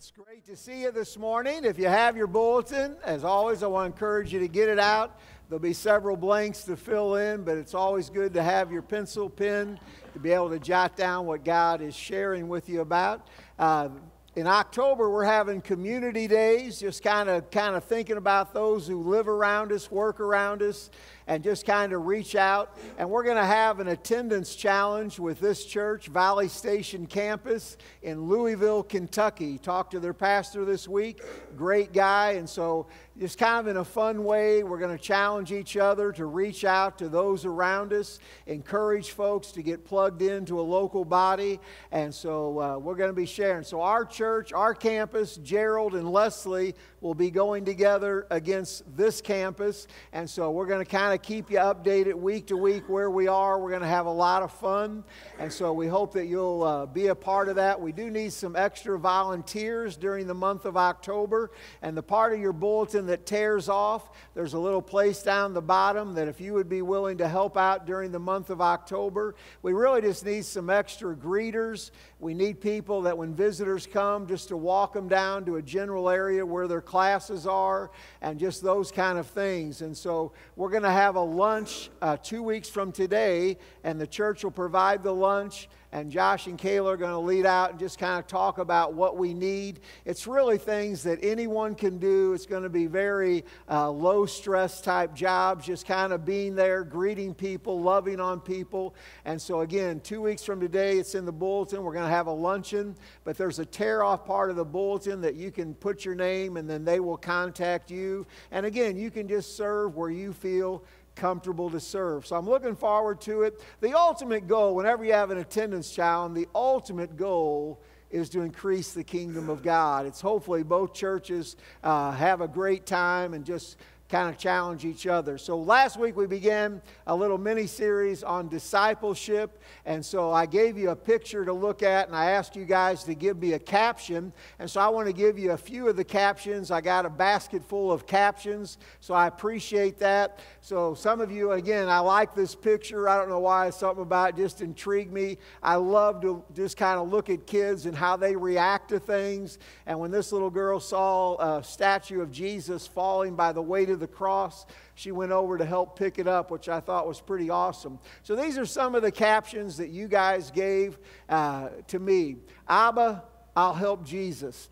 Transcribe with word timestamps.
It's 0.00 0.12
great 0.12 0.46
to 0.46 0.56
see 0.56 0.80
you 0.80 0.92
this 0.92 1.18
morning. 1.18 1.66
If 1.66 1.78
you 1.78 1.88
have 1.88 2.16
your 2.16 2.26
bulletin, 2.26 2.96
as 3.04 3.22
always, 3.22 3.62
I 3.62 3.66
want 3.66 3.84
to 3.84 3.94
encourage 3.94 4.32
you 4.32 4.40
to 4.40 4.48
get 4.48 4.70
it 4.70 4.78
out. 4.78 5.20
There'll 5.50 5.60
be 5.60 5.74
several 5.74 6.16
blanks 6.16 6.62
to 6.62 6.76
fill 6.78 7.16
in, 7.16 7.44
but 7.44 7.58
it's 7.58 7.74
always 7.74 8.08
good 8.08 8.32
to 8.32 8.42
have 8.42 8.72
your 8.72 8.80
pencil, 8.80 9.28
pen, 9.28 9.78
to 10.14 10.18
be 10.18 10.30
able 10.32 10.48
to 10.48 10.58
jot 10.58 10.96
down 10.96 11.26
what 11.26 11.44
God 11.44 11.82
is 11.82 11.94
sharing 11.94 12.48
with 12.48 12.66
you 12.66 12.80
about. 12.80 13.28
Uh, 13.58 13.90
in 14.36 14.46
October, 14.46 15.10
we're 15.10 15.24
having 15.24 15.60
community 15.60 16.26
days, 16.26 16.80
just 16.80 17.02
kind 17.02 17.28
of 17.28 17.50
kind 17.50 17.76
of 17.76 17.84
thinking 17.84 18.16
about 18.16 18.54
those 18.54 18.86
who 18.86 19.02
live 19.02 19.28
around 19.28 19.70
us, 19.70 19.90
work 19.90 20.18
around 20.18 20.62
us, 20.62 20.88
and 21.30 21.44
just 21.44 21.64
kind 21.64 21.92
of 21.92 22.06
reach 22.06 22.34
out. 22.34 22.76
And 22.98 23.08
we're 23.08 23.22
going 23.22 23.36
to 23.36 23.44
have 23.44 23.78
an 23.78 23.86
attendance 23.86 24.56
challenge 24.56 25.20
with 25.20 25.38
this 25.38 25.64
church, 25.64 26.08
Valley 26.08 26.48
Station 26.48 27.06
campus 27.06 27.76
in 28.02 28.28
Louisville, 28.28 28.82
Kentucky. 28.82 29.56
Talked 29.56 29.92
to 29.92 30.00
their 30.00 30.12
pastor 30.12 30.64
this 30.64 30.88
week, 30.88 31.22
great 31.56 31.92
guy. 31.92 32.32
And 32.32 32.50
so, 32.50 32.88
just 33.16 33.38
kind 33.38 33.60
of 33.60 33.66
in 33.68 33.76
a 33.76 33.84
fun 33.84 34.24
way, 34.24 34.64
we're 34.64 34.78
going 34.78 34.96
to 34.96 35.02
challenge 35.02 35.52
each 35.52 35.76
other 35.76 36.10
to 36.12 36.24
reach 36.24 36.64
out 36.64 36.98
to 36.98 37.08
those 37.08 37.44
around 37.44 37.92
us, 37.92 38.18
encourage 38.46 39.10
folks 39.10 39.52
to 39.52 39.62
get 39.62 39.84
plugged 39.84 40.22
into 40.22 40.58
a 40.58 40.62
local 40.62 41.04
body. 41.04 41.60
And 41.92 42.12
so, 42.12 42.58
uh, 42.58 42.78
we're 42.78 42.96
going 42.96 43.10
to 43.10 43.14
be 43.14 43.26
sharing. 43.26 43.62
So, 43.62 43.82
our 43.82 44.04
church, 44.04 44.52
our 44.52 44.74
campus, 44.74 45.36
Gerald 45.36 45.94
and 45.94 46.10
Leslie 46.10 46.74
will 47.00 47.14
be 47.14 47.30
going 47.30 47.64
together 47.64 48.26
against 48.30 48.84
this 48.96 49.20
campus. 49.20 49.86
And 50.12 50.28
so, 50.28 50.50
we're 50.50 50.66
going 50.66 50.84
to 50.84 50.90
kind 50.90 51.14
of 51.14 51.22
keep 51.22 51.50
you 51.50 51.58
updated 51.58 52.14
week 52.14 52.48
to 52.48 52.56
week 52.56 52.88
where 52.88 53.10
we 53.10 53.28
are. 53.28 53.58
We're 53.58 53.70
going 53.70 53.82
to 53.82 53.86
have 53.86 54.06
a 54.06 54.12
lot 54.12 54.42
of 54.42 54.52
fun. 54.52 55.04
And 55.38 55.52
so 55.52 55.72
we 55.72 55.86
hope 55.86 56.12
that 56.14 56.26
you'll 56.26 56.62
uh, 56.62 56.86
be 56.86 57.06
a 57.06 57.14
part 57.14 57.48
of 57.48 57.56
that. 57.56 57.80
We 57.80 57.92
do 57.92 58.10
need 58.10 58.32
some 58.32 58.56
extra 58.56 58.98
volunteers 58.98 59.96
during 59.96 60.26
the 60.26 60.34
month 60.34 60.64
of 60.64 60.76
October. 60.76 61.50
And 61.82 61.96
the 61.96 62.02
part 62.02 62.32
of 62.32 62.40
your 62.40 62.52
bulletin 62.52 63.06
that 63.06 63.26
tears 63.26 63.68
off, 63.68 64.10
there's 64.34 64.54
a 64.54 64.58
little 64.58 64.82
place 64.82 65.22
down 65.22 65.54
the 65.54 65.62
bottom 65.62 66.14
that 66.14 66.28
if 66.28 66.40
you 66.40 66.52
would 66.54 66.68
be 66.68 66.82
willing 66.82 67.18
to 67.18 67.28
help 67.28 67.56
out 67.56 67.86
during 67.86 68.12
the 68.12 68.18
month 68.18 68.50
of 68.50 68.60
October, 68.60 69.34
we 69.62 69.72
really 69.72 70.02
just 70.02 70.24
need 70.24 70.44
some 70.44 70.68
extra 70.68 71.14
greeters. 71.14 71.90
We 72.20 72.34
need 72.34 72.60
people 72.60 73.00
that 73.02 73.16
when 73.16 73.34
visitors 73.34 73.86
come, 73.86 74.26
just 74.26 74.48
to 74.48 74.56
walk 74.56 74.92
them 74.92 75.08
down 75.08 75.46
to 75.46 75.56
a 75.56 75.62
general 75.62 76.10
area 76.10 76.44
where 76.44 76.68
their 76.68 76.82
classes 76.82 77.46
are 77.46 77.90
and 78.20 78.38
just 78.38 78.62
those 78.62 78.92
kind 78.92 79.18
of 79.18 79.26
things. 79.26 79.80
And 79.80 79.96
so 79.96 80.32
we're 80.54 80.68
going 80.68 80.82
to 80.82 80.90
have 80.90 81.16
a 81.16 81.20
lunch 81.20 81.88
uh, 82.02 82.18
two 82.18 82.42
weeks 82.42 82.68
from 82.68 82.92
today, 82.92 83.56
and 83.84 83.98
the 83.98 84.06
church 84.06 84.44
will 84.44 84.50
provide 84.50 85.02
the 85.02 85.14
lunch 85.14 85.70
and 85.92 86.10
Josh 86.10 86.46
and 86.46 86.58
Kayla 86.58 86.94
are 86.94 86.96
going 86.96 87.10
to 87.10 87.18
lead 87.18 87.46
out 87.46 87.70
and 87.70 87.78
just 87.78 87.98
kind 87.98 88.18
of 88.18 88.26
talk 88.26 88.58
about 88.58 88.94
what 88.94 89.16
we 89.16 89.34
need. 89.34 89.80
It's 90.04 90.26
really 90.26 90.58
things 90.58 91.02
that 91.02 91.18
anyone 91.22 91.74
can 91.74 91.98
do. 91.98 92.32
It's 92.32 92.46
going 92.46 92.62
to 92.62 92.68
be 92.68 92.86
very 92.86 93.44
uh, 93.68 93.90
low 93.90 94.26
stress 94.26 94.80
type 94.80 95.14
jobs, 95.14 95.66
just 95.66 95.86
kind 95.86 96.12
of 96.12 96.24
being 96.24 96.54
there, 96.54 96.84
greeting 96.84 97.34
people, 97.34 97.80
loving 97.80 98.20
on 98.20 98.40
people. 98.40 98.94
And 99.24 99.40
so, 99.40 99.60
again, 99.60 100.00
two 100.00 100.20
weeks 100.22 100.44
from 100.44 100.60
today, 100.60 100.98
it's 100.98 101.14
in 101.14 101.24
the 101.24 101.32
bulletin. 101.32 101.82
We're 101.82 101.92
going 101.92 102.08
to 102.08 102.14
have 102.14 102.28
a 102.28 102.32
luncheon, 102.32 102.94
but 103.24 103.36
there's 103.36 103.58
a 103.58 103.66
tear 103.66 104.04
off 104.04 104.24
part 104.24 104.50
of 104.50 104.56
the 104.56 104.64
bulletin 104.64 105.20
that 105.22 105.34
you 105.34 105.50
can 105.50 105.74
put 105.74 106.04
your 106.04 106.14
name 106.14 106.56
and 106.56 106.70
then 106.70 106.84
they 106.84 107.00
will 107.00 107.16
contact 107.16 107.90
you. 107.90 108.26
And 108.52 108.64
again, 108.64 108.96
you 108.96 109.10
can 109.10 109.26
just 109.26 109.56
serve 109.56 109.96
where 109.96 110.10
you 110.10 110.32
feel 110.32 110.84
comfortable 111.14 111.70
to 111.70 111.80
serve. 111.80 112.26
So 112.26 112.36
I'm 112.36 112.48
looking 112.48 112.76
forward 112.76 113.20
to 113.22 113.42
it. 113.42 113.62
The 113.80 113.96
ultimate 113.96 114.46
goal, 114.46 114.74
whenever 114.74 115.04
you 115.04 115.12
have 115.12 115.30
an 115.30 115.38
attendance 115.38 115.90
challenge, 115.90 116.34
the 116.34 116.48
ultimate 116.54 117.16
goal 117.16 117.80
is 118.10 118.28
to 118.30 118.40
increase 118.40 118.92
the 118.92 119.04
kingdom 119.04 119.48
of 119.48 119.62
God. 119.62 120.06
It's 120.06 120.20
hopefully 120.20 120.62
both 120.62 120.94
churches 120.94 121.56
uh, 121.84 122.10
have 122.12 122.40
a 122.40 122.48
great 122.48 122.86
time 122.86 123.34
and 123.34 123.44
just 123.44 123.76
kind 124.10 124.28
of 124.28 124.36
challenge 124.36 124.84
each 124.84 125.06
other. 125.06 125.38
So 125.38 125.56
last 125.56 125.96
week 125.96 126.16
we 126.16 126.26
began 126.26 126.82
a 127.06 127.14
little 127.14 127.38
mini 127.38 127.66
series 127.66 128.24
on 128.24 128.48
discipleship. 128.48 129.62
And 129.86 130.04
so 130.04 130.32
I 130.32 130.46
gave 130.46 130.76
you 130.76 130.90
a 130.90 130.96
picture 130.96 131.44
to 131.44 131.52
look 131.52 131.82
at 131.84 132.08
and 132.08 132.16
I 132.16 132.32
asked 132.32 132.56
you 132.56 132.64
guys 132.64 133.04
to 133.04 133.14
give 133.14 133.38
me 133.38 133.52
a 133.52 133.58
caption. 133.58 134.32
And 134.58 134.68
so 134.68 134.80
I 134.80 134.88
want 134.88 135.06
to 135.06 135.12
give 135.12 135.38
you 135.38 135.52
a 135.52 135.56
few 135.56 135.88
of 135.88 135.96
the 135.96 136.04
captions. 136.04 136.72
I 136.72 136.80
got 136.80 137.06
a 137.06 137.10
basket 137.10 137.62
full 137.62 137.92
of 137.92 138.06
captions. 138.06 138.78
So 138.98 139.14
I 139.14 139.28
appreciate 139.28 139.98
that. 140.00 140.40
So 140.60 140.94
some 140.94 141.20
of 141.20 141.30
you, 141.30 141.52
again, 141.52 141.88
I 141.88 142.00
like 142.00 142.34
this 142.34 142.56
picture. 142.56 143.08
I 143.08 143.16
don't 143.16 143.28
know 143.28 143.38
why, 143.38 143.70
something 143.70 144.02
about 144.02 144.30
it 144.30 144.36
just 144.36 144.60
intrigued 144.60 145.12
me. 145.12 145.38
I 145.62 145.76
love 145.76 146.20
to 146.22 146.42
just 146.52 146.76
kind 146.76 146.98
of 146.98 147.08
look 147.08 147.30
at 147.30 147.46
kids 147.46 147.86
and 147.86 147.94
how 147.94 148.16
they 148.16 148.34
react 148.34 148.88
to 148.88 148.98
things. 148.98 149.58
And 149.86 150.00
when 150.00 150.10
this 150.10 150.32
little 150.32 150.50
girl 150.50 150.80
saw 150.80 151.58
a 151.58 151.62
statue 151.62 152.20
of 152.20 152.32
Jesus 152.32 152.88
falling 152.88 153.36
by 153.36 153.52
the 153.52 153.62
weight 153.62 153.88
of 153.88 153.99
the 154.00 154.08
cross. 154.08 154.66
She 154.96 155.12
went 155.12 155.30
over 155.30 155.56
to 155.56 155.64
help 155.64 155.96
pick 155.96 156.18
it 156.18 156.26
up, 156.26 156.50
which 156.50 156.68
I 156.68 156.80
thought 156.80 157.06
was 157.06 157.20
pretty 157.20 157.50
awesome. 157.50 157.98
So 158.22 158.34
these 158.34 158.58
are 158.58 158.66
some 158.66 158.94
of 158.94 159.02
the 159.02 159.12
captions 159.12 159.76
that 159.76 159.90
you 159.90 160.08
guys 160.08 160.50
gave 160.50 160.98
uh, 161.28 161.68
to 161.88 161.98
me 161.98 162.36
Abba, 162.68 163.24
I'll 163.56 163.74
help 163.74 164.04
Jesus. 164.04 164.70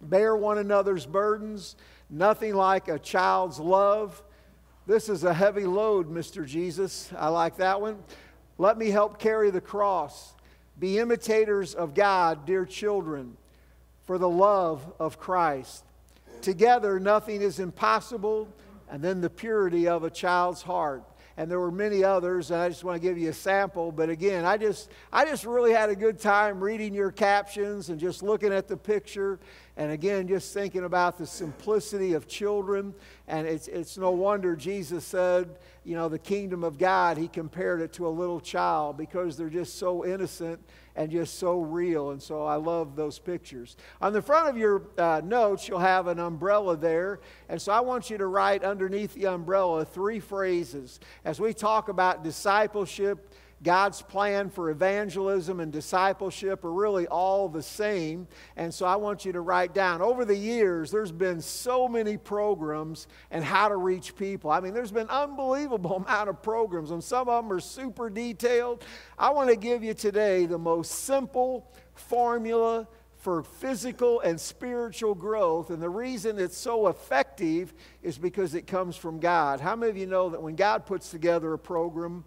Bear 0.00 0.36
one 0.36 0.58
another's 0.58 1.06
burdens. 1.06 1.76
Nothing 2.08 2.54
like 2.54 2.88
a 2.88 2.98
child's 2.98 3.58
love. 3.58 4.22
This 4.86 5.08
is 5.08 5.24
a 5.24 5.34
heavy 5.34 5.64
load, 5.64 6.10
Mr. 6.10 6.46
Jesus. 6.46 7.10
I 7.16 7.28
like 7.28 7.56
that 7.56 7.80
one. 7.80 7.98
Let 8.58 8.78
me 8.78 8.90
help 8.90 9.18
carry 9.18 9.50
the 9.50 9.60
cross. 9.60 10.34
Be 10.78 10.98
imitators 10.98 11.74
of 11.74 11.94
God, 11.94 12.46
dear 12.46 12.64
children, 12.64 13.36
for 14.04 14.18
the 14.18 14.28
love 14.28 14.92
of 14.98 15.18
Christ. 15.18 15.84
Together, 16.42 17.00
nothing 17.00 17.42
is 17.42 17.60
impossible. 17.60 18.48
And 18.88 19.02
then 19.02 19.20
the 19.20 19.30
purity 19.30 19.88
of 19.88 20.04
a 20.04 20.10
child's 20.10 20.62
heart. 20.62 21.02
And 21.38 21.50
there 21.50 21.60
were 21.60 21.72
many 21.72 22.02
others, 22.02 22.50
and 22.50 22.60
I 22.60 22.68
just 22.68 22.82
want 22.82 23.00
to 23.00 23.06
give 23.06 23.18
you 23.18 23.28
a 23.28 23.34
sample. 23.34 23.92
But 23.92 24.08
again, 24.08 24.46
I 24.46 24.56
just, 24.56 24.90
I 25.12 25.26
just 25.26 25.44
really 25.44 25.72
had 25.72 25.90
a 25.90 25.96
good 25.96 26.18
time 26.18 26.60
reading 26.60 26.94
your 26.94 27.10
captions 27.10 27.90
and 27.90 28.00
just 28.00 28.22
looking 28.22 28.54
at 28.54 28.68
the 28.68 28.76
picture. 28.76 29.38
And 29.78 29.92
again, 29.92 30.26
just 30.26 30.54
thinking 30.54 30.84
about 30.84 31.18
the 31.18 31.26
simplicity 31.26 32.14
of 32.14 32.26
children. 32.26 32.94
And 33.28 33.46
it's, 33.46 33.68
it's 33.68 33.98
no 33.98 34.10
wonder 34.10 34.56
Jesus 34.56 35.04
said, 35.04 35.58
you 35.84 35.94
know, 35.94 36.08
the 36.08 36.18
kingdom 36.18 36.64
of 36.64 36.78
God, 36.78 37.18
he 37.18 37.28
compared 37.28 37.82
it 37.82 37.92
to 37.94 38.06
a 38.06 38.08
little 38.08 38.40
child 38.40 38.96
because 38.96 39.36
they're 39.36 39.50
just 39.50 39.78
so 39.78 40.04
innocent 40.04 40.60
and 40.96 41.10
just 41.10 41.38
so 41.38 41.60
real. 41.60 42.10
And 42.10 42.22
so 42.22 42.46
I 42.46 42.56
love 42.56 42.96
those 42.96 43.18
pictures. 43.18 43.76
On 44.00 44.14
the 44.14 44.22
front 44.22 44.48
of 44.48 44.56
your 44.56 44.82
uh, 44.96 45.20
notes, 45.22 45.68
you'll 45.68 45.78
have 45.78 46.06
an 46.06 46.18
umbrella 46.18 46.74
there. 46.76 47.20
And 47.50 47.60
so 47.60 47.70
I 47.70 47.80
want 47.80 48.08
you 48.08 48.16
to 48.16 48.26
write 48.26 48.64
underneath 48.64 49.12
the 49.12 49.26
umbrella 49.26 49.84
three 49.84 50.20
phrases. 50.20 51.00
As 51.24 51.38
we 51.38 51.52
talk 51.52 51.90
about 51.90 52.24
discipleship, 52.24 53.30
God's 53.62 54.02
plan 54.02 54.50
for 54.50 54.70
evangelism 54.70 55.60
and 55.60 55.72
discipleship 55.72 56.62
are 56.64 56.72
really 56.72 57.06
all 57.06 57.48
the 57.48 57.62
same. 57.62 58.28
And 58.54 58.72
so 58.72 58.84
I 58.84 58.96
want 58.96 59.24
you 59.24 59.32
to 59.32 59.40
write 59.40 59.72
down. 59.72 60.02
Over 60.02 60.26
the 60.26 60.36
years, 60.36 60.90
there's 60.90 61.12
been 61.12 61.40
so 61.40 61.88
many 61.88 62.18
programs 62.18 63.06
and 63.30 63.42
how 63.42 63.68
to 63.68 63.76
reach 63.76 64.14
people. 64.14 64.50
I 64.50 64.60
mean, 64.60 64.74
there's 64.74 64.92
been 64.92 65.08
unbelievable 65.08 65.96
amount 66.06 66.28
of 66.28 66.42
programs, 66.42 66.90
and 66.90 67.02
some 67.02 67.28
of 67.28 67.44
them 67.44 67.52
are 67.52 67.60
super 67.60 68.10
detailed. 68.10 68.84
I 69.18 69.30
want 69.30 69.48
to 69.48 69.56
give 69.56 69.82
you 69.82 69.94
today 69.94 70.44
the 70.44 70.58
most 70.58 70.90
simple 70.90 71.72
formula 71.94 72.86
for 73.16 73.42
physical 73.42 74.20
and 74.20 74.38
spiritual 74.38 75.14
growth. 75.14 75.70
And 75.70 75.82
the 75.82 75.90
reason 75.90 76.38
it's 76.38 76.56
so 76.56 76.88
effective 76.88 77.74
is 78.02 78.18
because 78.18 78.54
it 78.54 78.66
comes 78.66 78.96
from 78.96 79.18
God. 79.18 79.60
How 79.60 79.74
many 79.74 79.90
of 79.90 79.96
you 79.96 80.06
know 80.06 80.28
that 80.28 80.42
when 80.42 80.54
God 80.54 80.86
puts 80.86 81.10
together 81.10 81.52
a 81.54 81.58
program, 81.58 82.24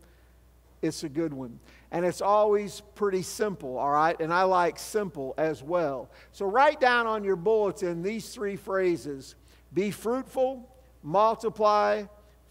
it's 0.81 1.03
a 1.03 1.09
good 1.09 1.33
one. 1.33 1.59
And 1.91 2.05
it's 2.05 2.21
always 2.21 2.81
pretty 2.95 3.23
simple, 3.23 3.77
all 3.77 3.91
right? 3.91 4.19
And 4.19 4.33
I 4.33 4.43
like 4.43 4.77
simple 4.77 5.33
as 5.37 5.63
well. 5.63 6.09
So 6.31 6.45
write 6.45 6.79
down 6.79 7.07
on 7.07 7.23
your 7.23 7.35
bulletin 7.35 8.01
these 8.03 8.29
three 8.29 8.55
phrases 8.55 9.35
be 9.73 9.91
fruitful, 9.91 10.67
multiply, 11.03 12.03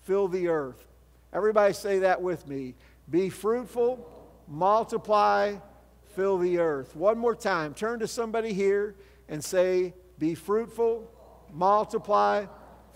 fill 0.03 0.29
the 0.29 0.49
earth. 0.49 0.87
Everybody 1.33 1.75
say 1.75 2.01
that 2.01 2.23
with 2.23 2.47
me. 2.47 2.75
Be 3.11 3.29
fruitful, 3.29 4.09
multiply, 4.47 5.57
fill 6.15 6.39
the 6.39 6.59
earth. 6.59 6.95
One 6.95 7.19
more 7.19 7.35
time. 7.35 7.75
Turn 7.75 7.99
to 8.01 8.09
somebody 8.09 8.53
here 8.53 8.95
and 9.29 9.43
say, 9.43 9.95
Be 10.19 10.35
fruitful, 10.35 11.11
multiply, 11.53 12.47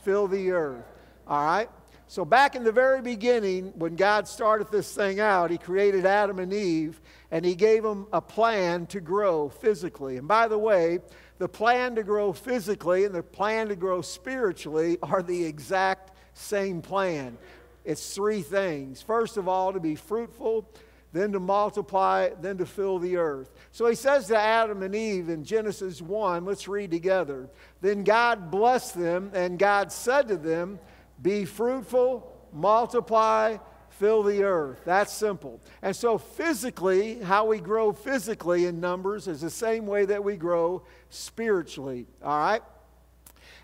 fill 0.04 0.28
the 0.28 0.52
earth. 0.52 0.84
All 1.26 1.44
right? 1.44 1.68
So, 2.12 2.26
back 2.26 2.54
in 2.54 2.62
the 2.62 2.72
very 2.72 3.00
beginning, 3.00 3.72
when 3.74 3.96
God 3.96 4.28
started 4.28 4.70
this 4.70 4.94
thing 4.94 5.18
out, 5.18 5.50
He 5.50 5.56
created 5.56 6.04
Adam 6.04 6.40
and 6.40 6.52
Eve 6.52 7.00
and 7.30 7.42
He 7.42 7.54
gave 7.54 7.82
them 7.82 8.06
a 8.12 8.20
plan 8.20 8.84
to 8.88 9.00
grow 9.00 9.48
physically. 9.48 10.18
And 10.18 10.28
by 10.28 10.46
the 10.46 10.58
way, 10.58 10.98
the 11.38 11.48
plan 11.48 11.94
to 11.94 12.02
grow 12.02 12.34
physically 12.34 13.06
and 13.06 13.14
the 13.14 13.22
plan 13.22 13.68
to 13.68 13.76
grow 13.76 14.02
spiritually 14.02 14.98
are 15.02 15.22
the 15.22 15.42
exact 15.42 16.10
same 16.34 16.82
plan. 16.82 17.38
It's 17.86 18.14
three 18.14 18.42
things. 18.42 19.00
First 19.00 19.38
of 19.38 19.48
all, 19.48 19.72
to 19.72 19.80
be 19.80 19.94
fruitful, 19.94 20.68
then 21.14 21.32
to 21.32 21.40
multiply, 21.40 22.28
then 22.42 22.58
to 22.58 22.66
fill 22.66 22.98
the 22.98 23.16
earth. 23.16 23.50
So 23.70 23.86
he 23.86 23.94
says 23.94 24.26
to 24.26 24.38
Adam 24.38 24.82
and 24.82 24.94
Eve 24.94 25.30
in 25.30 25.44
Genesis 25.44 26.02
1, 26.02 26.44
let's 26.44 26.68
read 26.68 26.90
together. 26.90 27.48
Then 27.80 28.04
God 28.04 28.50
blessed 28.50 28.98
them, 28.98 29.30
and 29.32 29.58
God 29.58 29.90
said 29.90 30.28
to 30.28 30.36
them, 30.36 30.78
Be 31.22 31.44
fruitful, 31.44 32.30
multiply, 32.52 33.58
fill 33.90 34.22
the 34.22 34.42
earth. 34.42 34.80
That's 34.84 35.12
simple. 35.12 35.60
And 35.80 35.94
so, 35.94 36.18
physically, 36.18 37.20
how 37.20 37.46
we 37.46 37.60
grow 37.60 37.92
physically 37.92 38.66
in 38.66 38.80
numbers 38.80 39.28
is 39.28 39.40
the 39.40 39.50
same 39.50 39.86
way 39.86 40.04
that 40.06 40.24
we 40.24 40.36
grow 40.36 40.82
spiritually. 41.08 42.06
All 42.22 42.38
right? 42.38 42.62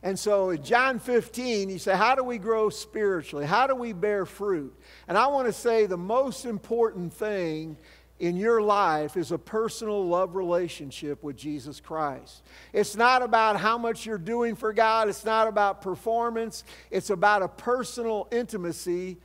And 0.03 0.17
so 0.19 0.51
in 0.51 0.63
John 0.63 1.01
15, 1.01 1.71
you 1.71 1.79
say, 1.79 1.97
How 1.97 2.15
do 2.15 2.23
we 2.23 2.39
grow 2.39 2.71
spiritually? 2.71 3.47
How 3.47 3.67
do 3.67 3.75
we 3.75 3.93
bear 3.93 4.25
fruit? 4.27 4.79
And 5.09 5.19
I 5.19 5.27
want 5.27 5.49
to 5.49 5.53
say 5.53 5.87
the 5.87 5.97
most 5.97 6.45
important 6.45 7.13
thing 7.13 7.77
in 8.19 8.37
your 8.37 8.61
life 8.61 9.17
is 9.17 9.31
a 9.31 9.39
personal 9.39 10.07
love 10.07 10.35
relationship 10.35 11.23
with 11.23 11.37
Jesus 11.37 11.81
Christ. 11.81 12.43
It's 12.73 12.97
not 12.97 13.23
about 13.23 13.59
how 13.59 13.79
much 13.79 14.07
you're 14.07 14.19
doing 14.19 14.57
for 14.57 14.73
God, 14.73 15.09
it's 15.09 15.25
not 15.25 15.47
about 15.47 15.83
performance, 15.83 16.65
it's 16.91 17.11
about 17.11 17.43
a 17.43 17.49
personal 17.49 18.27
intimacy 18.31 19.19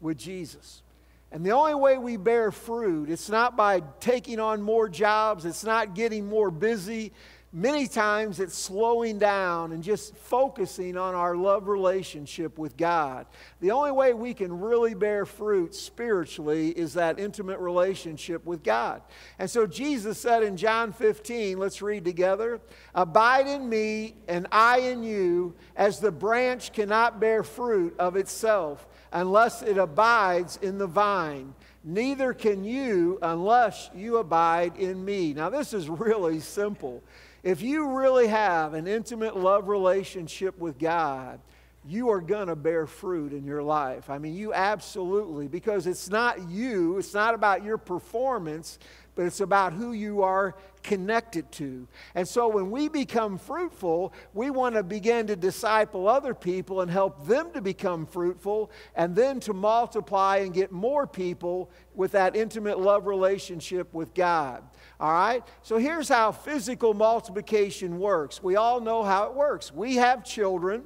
with 0.00 0.16
Jesus. 0.16 0.82
And 1.30 1.44
the 1.44 1.50
only 1.50 1.74
way 1.74 1.96
we 1.96 2.16
bear 2.16 2.52
fruit, 2.52 3.08
it's 3.08 3.30
not 3.30 3.56
by 3.56 3.82
taking 4.00 4.38
on 4.38 4.60
more 4.60 4.88
jobs, 4.88 5.44
it's 5.44 5.64
not 5.64 5.94
getting 5.94 6.26
more 6.26 6.50
busy, 6.50 7.12
Many 7.54 7.86
times 7.86 8.40
it's 8.40 8.56
slowing 8.56 9.18
down 9.18 9.72
and 9.72 9.82
just 9.82 10.16
focusing 10.16 10.96
on 10.96 11.14
our 11.14 11.36
love 11.36 11.68
relationship 11.68 12.56
with 12.56 12.78
God. 12.78 13.26
The 13.60 13.72
only 13.72 13.92
way 13.92 14.14
we 14.14 14.32
can 14.32 14.58
really 14.58 14.94
bear 14.94 15.26
fruit 15.26 15.74
spiritually 15.74 16.70
is 16.70 16.94
that 16.94 17.18
intimate 17.18 17.58
relationship 17.58 18.46
with 18.46 18.62
God. 18.62 19.02
And 19.38 19.50
so 19.50 19.66
Jesus 19.66 20.18
said 20.18 20.42
in 20.42 20.56
John 20.56 20.94
15, 20.94 21.58
let's 21.58 21.82
read 21.82 22.06
together 22.06 22.58
Abide 22.94 23.46
in 23.46 23.68
me, 23.68 24.14
and 24.28 24.46
I 24.50 24.78
in 24.78 25.02
you, 25.02 25.54
as 25.76 26.00
the 26.00 26.10
branch 26.10 26.72
cannot 26.72 27.20
bear 27.20 27.42
fruit 27.42 27.94
of 27.98 28.16
itself 28.16 28.86
unless 29.12 29.60
it 29.60 29.76
abides 29.76 30.58
in 30.62 30.78
the 30.78 30.86
vine 30.86 31.52
neither 31.84 32.32
can 32.32 32.64
you 32.64 33.18
unless 33.22 33.90
you 33.94 34.18
abide 34.18 34.76
in 34.76 35.04
me. 35.04 35.32
Now, 35.32 35.50
this 35.50 35.74
is 35.74 35.88
really 35.88 36.40
simple. 36.40 37.02
If 37.42 37.60
you 37.60 37.96
really 37.96 38.28
have 38.28 38.74
an 38.74 38.86
intimate 38.86 39.36
love 39.36 39.68
relationship 39.68 40.58
with 40.58 40.78
God, 40.78 41.40
you 41.84 42.10
are 42.10 42.20
going 42.20 42.46
to 42.46 42.54
bear 42.54 42.86
fruit 42.86 43.32
in 43.32 43.44
your 43.44 43.62
life. 43.62 44.08
I 44.08 44.18
mean, 44.18 44.34
you 44.34 44.54
absolutely, 44.54 45.48
because 45.48 45.88
it's 45.88 46.08
not 46.08 46.48
you, 46.48 46.98
it's 46.98 47.12
not 47.12 47.34
about 47.34 47.64
your 47.64 47.76
performance, 47.78 48.78
but 49.16 49.26
it's 49.26 49.40
about 49.40 49.72
who 49.72 49.92
you 49.92 50.22
are 50.22 50.54
connected 50.84 51.50
to. 51.52 51.86
And 52.14 52.26
so 52.26 52.48
when 52.48 52.70
we 52.70 52.88
become 52.88 53.36
fruitful, 53.36 54.12
we 54.32 54.50
want 54.50 54.76
to 54.76 54.82
begin 54.82 55.26
to 55.26 55.36
disciple 55.36 56.08
other 56.08 56.34
people 56.34 56.80
and 56.80 56.90
help 56.90 57.26
them 57.26 57.50
to 57.52 57.60
become 57.60 58.06
fruitful 58.06 58.70
and 58.94 59.14
then 59.14 59.40
to 59.40 59.52
multiply 59.52 60.38
and 60.38 60.54
get 60.54 60.70
more 60.70 61.06
people 61.06 61.68
with 61.94 62.12
that 62.12 62.36
intimate 62.36 62.78
love 62.78 63.06
relationship 63.06 63.92
with 63.92 64.14
God. 64.14 64.62
All 65.02 65.12
right? 65.12 65.44
So 65.62 65.76
here's 65.76 66.08
how 66.08 66.32
physical 66.32 66.94
multiplication 66.94 67.98
works. 67.98 68.42
We 68.42 68.56
all 68.56 68.80
know 68.80 69.02
how 69.02 69.24
it 69.26 69.34
works. 69.34 69.74
We 69.74 69.96
have 69.96 70.24
children, 70.24 70.84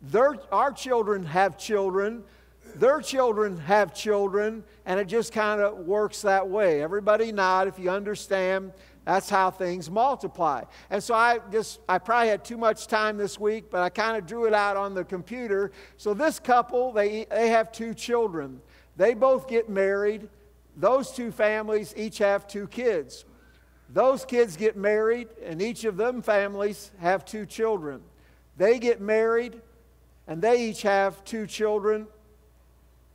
Their, 0.00 0.36
our 0.50 0.72
children 0.72 1.26
have 1.26 1.58
children 1.58 2.24
their 2.74 3.00
children 3.00 3.58
have 3.58 3.94
children, 3.94 4.64
and 4.86 5.00
it 5.00 5.06
just 5.06 5.32
kind 5.32 5.60
of 5.60 5.78
works 5.78 6.22
that 6.22 6.48
way. 6.48 6.82
Everybody 6.82 7.32
nod 7.32 7.68
if 7.68 7.78
you 7.78 7.90
understand. 7.90 8.72
That's 9.04 9.30
how 9.30 9.50
things 9.50 9.90
multiply. 9.90 10.64
And 10.90 11.02
so 11.02 11.14
I 11.14 11.40
just, 11.50 11.80
I 11.88 11.98
probably 11.98 12.28
had 12.28 12.44
too 12.44 12.58
much 12.58 12.86
time 12.86 13.16
this 13.16 13.40
week, 13.40 13.70
but 13.70 13.80
I 13.80 13.88
kind 13.88 14.16
of 14.16 14.26
drew 14.26 14.44
it 14.44 14.52
out 14.52 14.76
on 14.76 14.94
the 14.94 15.02
computer. 15.02 15.72
So 15.96 16.12
this 16.12 16.38
couple, 16.38 16.92
they, 16.92 17.26
they 17.30 17.48
have 17.48 17.72
two 17.72 17.94
children. 17.94 18.60
They 18.96 19.14
both 19.14 19.48
get 19.48 19.68
married. 19.68 20.28
Those 20.76 21.10
two 21.10 21.32
families 21.32 21.94
each 21.96 22.18
have 22.18 22.46
two 22.46 22.68
kids. 22.68 23.24
Those 23.88 24.24
kids 24.24 24.56
get 24.56 24.76
married, 24.76 25.28
and 25.42 25.62
each 25.62 25.84
of 25.84 25.96
them 25.96 26.20
families 26.20 26.90
have 27.00 27.24
two 27.24 27.46
children. 27.46 28.02
They 28.56 28.78
get 28.78 29.00
married, 29.00 29.60
and 30.26 30.42
they 30.42 30.68
each 30.68 30.82
have 30.82 31.24
two 31.24 31.46
children, 31.46 32.06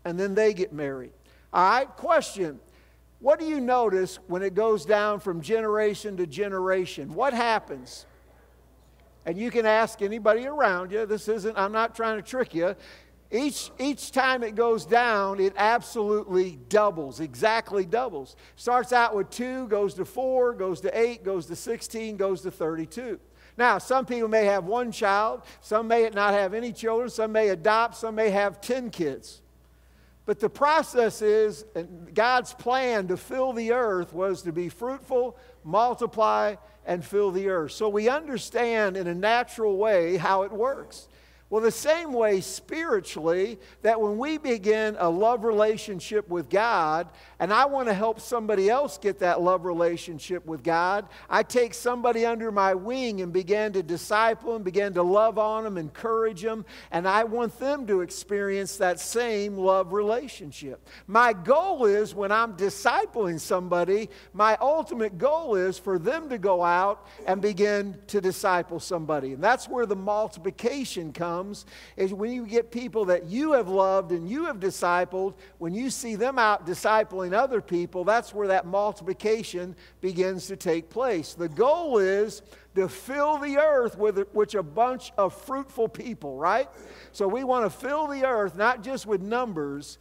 and 0.03 0.19
then 0.19 0.33
they 0.33 0.53
get 0.53 0.73
married. 0.73 1.11
All 1.53 1.69
right, 1.69 1.87
question. 1.87 2.59
What 3.19 3.39
do 3.39 3.45
you 3.45 3.61
notice 3.61 4.19
when 4.27 4.41
it 4.41 4.55
goes 4.55 4.83
down 4.83 5.19
from 5.19 5.41
generation 5.41 6.17
to 6.17 6.27
generation? 6.27 7.13
What 7.13 7.33
happens? 7.33 8.05
And 9.25 9.37
you 9.37 9.51
can 9.51 9.65
ask 9.65 10.01
anybody 10.01 10.45
around 10.47 10.91
you. 10.91 11.05
This 11.05 11.29
isn't, 11.29 11.57
I'm 11.57 11.71
not 11.71 11.95
trying 11.95 12.17
to 12.17 12.21
trick 12.21 12.53
you. 12.53 12.75
Each, 13.33 13.71
each 13.79 14.11
time 14.11 14.43
it 14.43 14.53
goes 14.53 14.85
down, 14.85 15.39
it 15.39 15.53
absolutely 15.57 16.59
doubles, 16.69 17.19
exactly 17.19 17.83
doubles. 17.83 18.35
Starts 18.55 18.93
out 18.93 19.15
with 19.15 19.31
two, 19.31 19.67
goes 19.69 19.95
to 19.95 20.05
four, 20.05 20.53
goes 20.53 20.79
to 20.81 20.95
eight, 20.97 21.23
goes 21.23 21.47
to 21.47 21.55
16, 21.55 22.15
goes 22.15 22.41
to 22.41 22.51
32. 22.51 23.19
Now, 23.57 23.79
some 23.79 24.05
people 24.05 24.27
may 24.27 24.45
have 24.45 24.65
one 24.65 24.91
child, 24.91 25.41
some 25.61 25.87
may 25.87 26.07
not 26.09 26.35
have 26.35 26.53
any 26.53 26.71
children, 26.71 27.09
some 27.09 27.31
may 27.31 27.49
adopt, 27.49 27.95
some 27.95 28.13
may 28.13 28.29
have 28.29 28.61
10 28.61 28.91
kids. 28.91 29.41
But 30.27 30.39
the 30.39 30.49
process 30.49 31.23
is, 31.23 31.65
God's 32.13 32.53
plan 32.53 33.07
to 33.07 33.17
fill 33.17 33.51
the 33.51 33.71
earth 33.71 34.13
was 34.13 34.43
to 34.43 34.51
be 34.51 34.69
fruitful, 34.69 35.37
multiply, 35.63 36.55
and 36.85 37.03
fill 37.03 37.31
the 37.31 37.49
earth. 37.49 37.71
So 37.71 37.89
we 37.89 38.09
understand 38.09 38.95
in 38.95 39.07
a 39.07 39.15
natural 39.15 39.75
way 39.77 40.17
how 40.17 40.43
it 40.43 40.51
works. 40.51 41.07
Well, 41.53 41.61
the 41.61 41.69
same 41.69 42.13
way 42.13 42.41
spiritually, 42.41 43.59
that 43.83 44.01
when 44.01 44.17
we 44.17 44.39
begin 44.39 44.95
a 44.97 45.07
love 45.07 45.43
relationship 45.43 46.27
with 46.27 46.49
God, 46.49 47.09
and 47.39 47.53
I 47.53 47.65
want 47.65 47.89
to 47.89 47.93
help 47.93 48.19
somebody 48.19 48.71
else 48.71 48.97
get 48.97 49.19
that 49.19 49.39
love 49.39 49.63
relationship 49.63 50.47
with 50.47 50.63
God, 50.63 51.07
I 51.29 51.43
take 51.43 51.75
somebody 51.75 52.25
under 52.25 52.51
my 52.51 52.73
wing 52.73 53.21
and 53.21 53.31
begin 53.31 53.71
to 53.73 53.83
disciple 53.83 54.53
them, 54.53 54.63
begin 54.63 54.95
to 54.95 55.03
love 55.03 55.37
on 55.37 55.63
them, 55.63 55.77
encourage 55.77 56.41
them, 56.41 56.65
and 56.89 57.07
I 57.07 57.23
want 57.23 57.59
them 57.59 57.85
to 57.85 58.01
experience 58.01 58.77
that 58.77 58.99
same 58.99 59.55
love 59.55 59.93
relationship. 59.93 60.89
My 61.05 61.33
goal 61.33 61.85
is 61.85 62.15
when 62.15 62.31
I'm 62.31 62.57
discipling 62.57 63.39
somebody, 63.39 64.09
my 64.33 64.57
ultimate 64.59 65.19
goal 65.19 65.53
is 65.53 65.77
for 65.77 65.99
them 65.99 66.29
to 66.29 66.39
go 66.39 66.63
out 66.63 67.05
and 67.27 67.43
begin 67.43 67.99
to 68.07 68.19
disciple 68.19 68.79
somebody. 68.79 69.33
And 69.33 69.43
that's 69.43 69.69
where 69.69 69.85
the 69.85 69.95
multiplication 69.95 71.13
comes 71.13 71.42
comes 71.43 71.65
is 71.97 72.13
when 72.13 72.31
you 72.31 72.45
get 72.45 72.71
people 72.71 73.05
that 73.05 73.25
you 73.25 73.53
have 73.53 73.67
loved 73.67 74.11
and 74.11 74.29
you 74.29 74.45
have 74.45 74.59
discipled, 74.59 75.33
when 75.57 75.73
you 75.73 75.89
see 75.89 76.15
them 76.15 76.39
out 76.39 76.65
discipling 76.65 77.33
other 77.33 77.61
people, 77.61 78.03
that's 78.03 78.33
where 78.33 78.47
that 78.47 78.65
multiplication 78.65 79.75
begins 80.01 80.47
to 80.47 80.55
take 80.55 80.89
place. 80.89 81.33
The 81.33 81.49
goal 81.49 81.97
is 81.97 82.41
to 82.75 82.87
fill 82.87 83.37
the 83.37 83.57
earth 83.57 83.97
with 83.97 84.17
which 84.33 84.55
a 84.55 84.63
bunch 84.63 85.11
of 85.17 85.33
fruitful 85.33 85.89
people, 85.89 86.37
right? 86.37 86.69
So 87.11 87.27
we 87.27 87.43
want 87.43 87.65
to 87.65 87.69
fill 87.69 88.07
the 88.07 88.25
earth 88.25 88.55
not 88.55 88.83
just 88.83 89.05
with 89.05 89.21
numbers, 89.21 89.97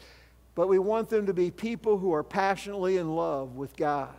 but 0.55 0.69
we 0.69 0.79
want 0.79 1.09
them 1.09 1.27
to 1.27 1.35
be 1.35 1.51
people 1.51 1.99
who 1.99 2.13
are 2.13 2.23
passionately 2.23 2.99
in 2.99 3.15
love 3.15 3.57
with 3.57 3.77
God. 3.77 4.15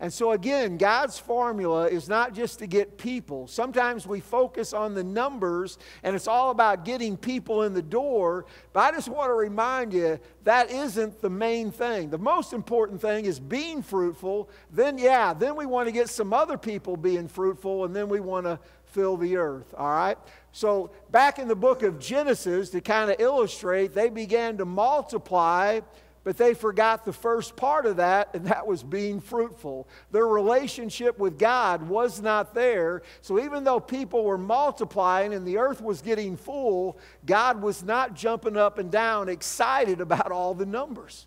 And 0.00 0.12
so, 0.12 0.30
again, 0.30 0.76
God's 0.76 1.18
formula 1.18 1.88
is 1.88 2.08
not 2.08 2.32
just 2.32 2.60
to 2.60 2.68
get 2.68 2.98
people. 2.98 3.48
Sometimes 3.48 4.06
we 4.06 4.20
focus 4.20 4.72
on 4.72 4.94
the 4.94 5.02
numbers 5.02 5.76
and 6.04 6.14
it's 6.14 6.28
all 6.28 6.50
about 6.50 6.84
getting 6.84 7.16
people 7.16 7.64
in 7.64 7.74
the 7.74 7.82
door. 7.82 8.46
But 8.72 8.80
I 8.80 8.96
just 8.96 9.08
want 9.08 9.28
to 9.30 9.34
remind 9.34 9.92
you 9.92 10.20
that 10.44 10.70
isn't 10.70 11.20
the 11.20 11.30
main 11.30 11.72
thing. 11.72 12.10
The 12.10 12.18
most 12.18 12.52
important 12.52 13.00
thing 13.00 13.24
is 13.24 13.40
being 13.40 13.82
fruitful. 13.82 14.48
Then, 14.70 14.98
yeah, 14.98 15.34
then 15.34 15.56
we 15.56 15.66
want 15.66 15.88
to 15.88 15.92
get 15.92 16.08
some 16.08 16.32
other 16.32 16.56
people 16.56 16.96
being 16.96 17.26
fruitful 17.26 17.84
and 17.84 17.94
then 17.94 18.08
we 18.08 18.20
want 18.20 18.46
to 18.46 18.60
fill 18.84 19.16
the 19.16 19.36
earth. 19.36 19.74
All 19.76 19.90
right? 19.90 20.16
So, 20.52 20.92
back 21.10 21.40
in 21.40 21.48
the 21.48 21.56
book 21.56 21.82
of 21.82 21.98
Genesis, 21.98 22.70
to 22.70 22.80
kind 22.80 23.10
of 23.10 23.16
illustrate, 23.20 23.94
they 23.94 24.10
began 24.10 24.56
to 24.58 24.64
multiply 24.64 25.80
but 26.28 26.36
they 26.36 26.52
forgot 26.52 27.06
the 27.06 27.12
first 27.14 27.56
part 27.56 27.86
of 27.86 27.96
that, 27.96 28.28
and 28.34 28.48
that 28.48 28.66
was 28.66 28.82
being 28.82 29.18
fruitful. 29.18 29.88
Their 30.12 30.26
relationship 30.26 31.18
with 31.18 31.38
God 31.38 31.88
was 31.88 32.20
not 32.20 32.52
there. 32.52 33.00
So 33.22 33.40
even 33.40 33.64
though 33.64 33.80
people 33.80 34.24
were 34.24 34.36
multiplying 34.36 35.32
and 35.32 35.46
the 35.46 35.56
earth 35.56 35.80
was 35.80 36.02
getting 36.02 36.36
full, 36.36 36.98
God 37.24 37.62
was 37.62 37.82
not 37.82 38.12
jumping 38.12 38.58
up 38.58 38.76
and 38.76 38.90
down 38.90 39.30
excited 39.30 40.02
about 40.02 40.30
all 40.30 40.52
the 40.52 40.66
numbers 40.66 41.26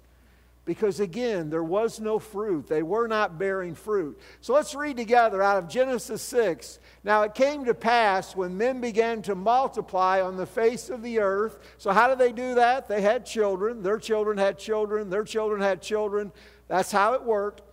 because 0.64 1.00
again, 1.00 1.50
there 1.50 1.64
was 1.64 2.00
no 2.00 2.20
fruit. 2.20 2.68
They 2.68 2.84
were 2.84 3.08
not 3.08 3.40
bearing 3.40 3.74
fruit. 3.74 4.20
So 4.42 4.54
let's 4.54 4.76
read 4.76 4.96
together 4.96 5.42
out 5.42 5.58
of 5.58 5.68
Genesis 5.68 6.22
6. 6.22 6.80
Now 7.04 7.24
it 7.24 7.34
came 7.34 7.66
to 7.66 7.74
pass 7.74 8.36
when 8.36 8.58
men 8.58 8.80
began 8.80 9.24
to 9.24 9.34
multiply 9.34 10.22
on 10.22 10.38
the 10.38 10.46
face 10.46 10.90
of 10.90 11.02
the 11.02 11.20
earth. 11.20 11.60
So, 11.78 11.92
how 11.92 12.08
did 12.08 12.20
they 12.20 12.32
do 12.32 12.56
that? 12.56 12.88
They 12.88 13.02
had 13.02 13.26
children. 13.26 13.82
Their 13.82 13.98
children 13.98 14.38
had 14.38 14.60
children. 14.60 15.10
Their 15.10 15.24
children 15.24 15.62
had 15.62 15.82
children. 15.82 16.32
That's 16.68 16.92
how 16.92 17.16
it 17.16 17.24
worked. 17.24 17.64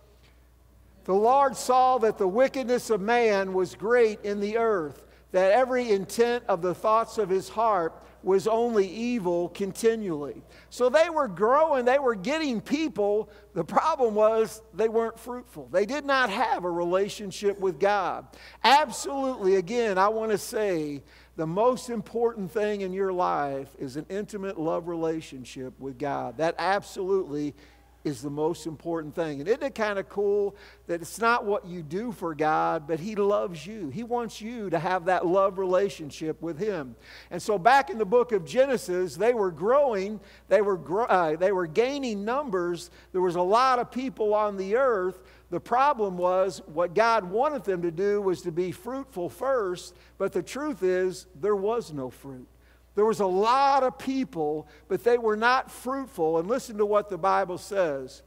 The 1.05 1.13
Lord 1.13 1.55
saw 1.55 1.99
that 1.99 2.17
the 2.17 2.27
wickedness 2.27 2.89
of 2.89 3.01
man 3.01 3.53
was 3.53 3.75
great 3.75 4.19
in 4.23 4.39
the 4.39 4.57
earth, 4.57 5.03
that 5.31 5.51
every 5.51 5.91
intent 5.91 6.43
of 6.47 6.61
the 6.61 6.75
thoughts 6.75 7.17
of 7.17 7.29
his 7.29 7.49
heart 7.49 7.93
was 8.23 8.47
only 8.47 8.87
evil 8.87 9.49
continually. 9.49 10.41
So 10.69 10.89
they 10.89 11.09
were 11.09 11.27
growing, 11.27 11.85
they 11.85 11.99
were 11.99 12.15
getting 12.15 12.61
people. 12.61 13.29
The 13.53 13.63
problem 13.63 14.15
was 14.15 14.61
they 14.73 14.89
weren't 14.89 15.19
fruitful. 15.19 15.69
They 15.71 15.85
did 15.85 16.05
not 16.05 16.29
have 16.29 16.65
a 16.65 16.71
relationship 16.71 17.59
with 17.59 17.79
God. 17.79 18.27
Absolutely, 18.63 19.55
again, 19.55 19.97
I 19.97 20.09
want 20.09 20.31
to 20.31 20.37
say 20.37 21.01
the 21.35 21.47
most 21.47 21.89
important 21.89 22.51
thing 22.51 22.81
in 22.81 22.91
your 22.91 23.13
life 23.13 23.69
is 23.79 23.95
an 23.95 24.05
intimate 24.09 24.59
love 24.59 24.87
relationship 24.87 25.79
with 25.79 25.97
God. 25.97 26.37
That 26.37 26.55
absolutely 26.57 27.55
is 28.03 28.21
the 28.21 28.29
most 28.29 28.65
important 28.65 29.13
thing. 29.13 29.39
And 29.39 29.47
isn't 29.47 29.63
it 29.63 29.75
kind 29.75 29.99
of 29.99 30.07
cool 30.07 30.55
that 30.87 31.01
it's 31.01 31.19
not 31.19 31.45
what 31.45 31.65
you 31.65 31.83
do 31.83 32.11
for 32.11 32.33
God, 32.33 32.87
but 32.87 32.99
He 32.99 33.15
loves 33.15 33.65
you? 33.65 33.89
He 33.89 34.03
wants 34.03 34.39
you 34.39 34.69
to 34.69 34.79
have 34.79 35.05
that 35.05 35.25
love 35.25 35.57
relationship 35.57 36.41
with 36.41 36.57
Him. 36.57 36.95
And 37.29 37.41
so, 37.41 37.57
back 37.57 37.89
in 37.89 37.97
the 37.97 38.05
book 38.05 38.31
of 38.31 38.45
Genesis, 38.45 39.15
they 39.15 39.33
were 39.33 39.51
growing, 39.51 40.19
they 40.47 40.61
were, 40.61 40.77
gro- 40.77 41.05
uh, 41.05 41.35
they 41.35 41.51
were 41.51 41.67
gaining 41.67 42.23
numbers. 42.23 42.89
There 43.11 43.21
was 43.21 43.35
a 43.35 43.41
lot 43.41 43.79
of 43.79 43.91
people 43.91 44.33
on 44.33 44.55
the 44.55 44.77
earth. 44.77 45.19
The 45.49 45.59
problem 45.59 46.17
was 46.17 46.61
what 46.67 46.93
God 46.93 47.23
wanted 47.25 47.63
them 47.63 47.81
to 47.81 47.91
do 47.91 48.21
was 48.21 48.43
to 48.43 48.51
be 48.51 48.71
fruitful 48.71 49.29
first, 49.29 49.95
but 50.17 50.31
the 50.31 50.43
truth 50.43 50.83
is, 50.83 51.25
there 51.39 51.55
was 51.55 51.91
no 51.91 52.09
fruit. 52.09 52.47
There 52.95 53.05
was 53.05 53.19
a 53.19 53.25
lot 53.25 53.83
of 53.83 53.97
people, 53.97 54.67
but 54.87 55.03
they 55.03 55.17
were 55.17 55.37
not 55.37 55.71
fruitful. 55.71 56.37
And 56.37 56.47
listen 56.47 56.77
to 56.77 56.85
what 56.85 57.09
the 57.09 57.17
Bible 57.17 57.57
says. 57.57 58.23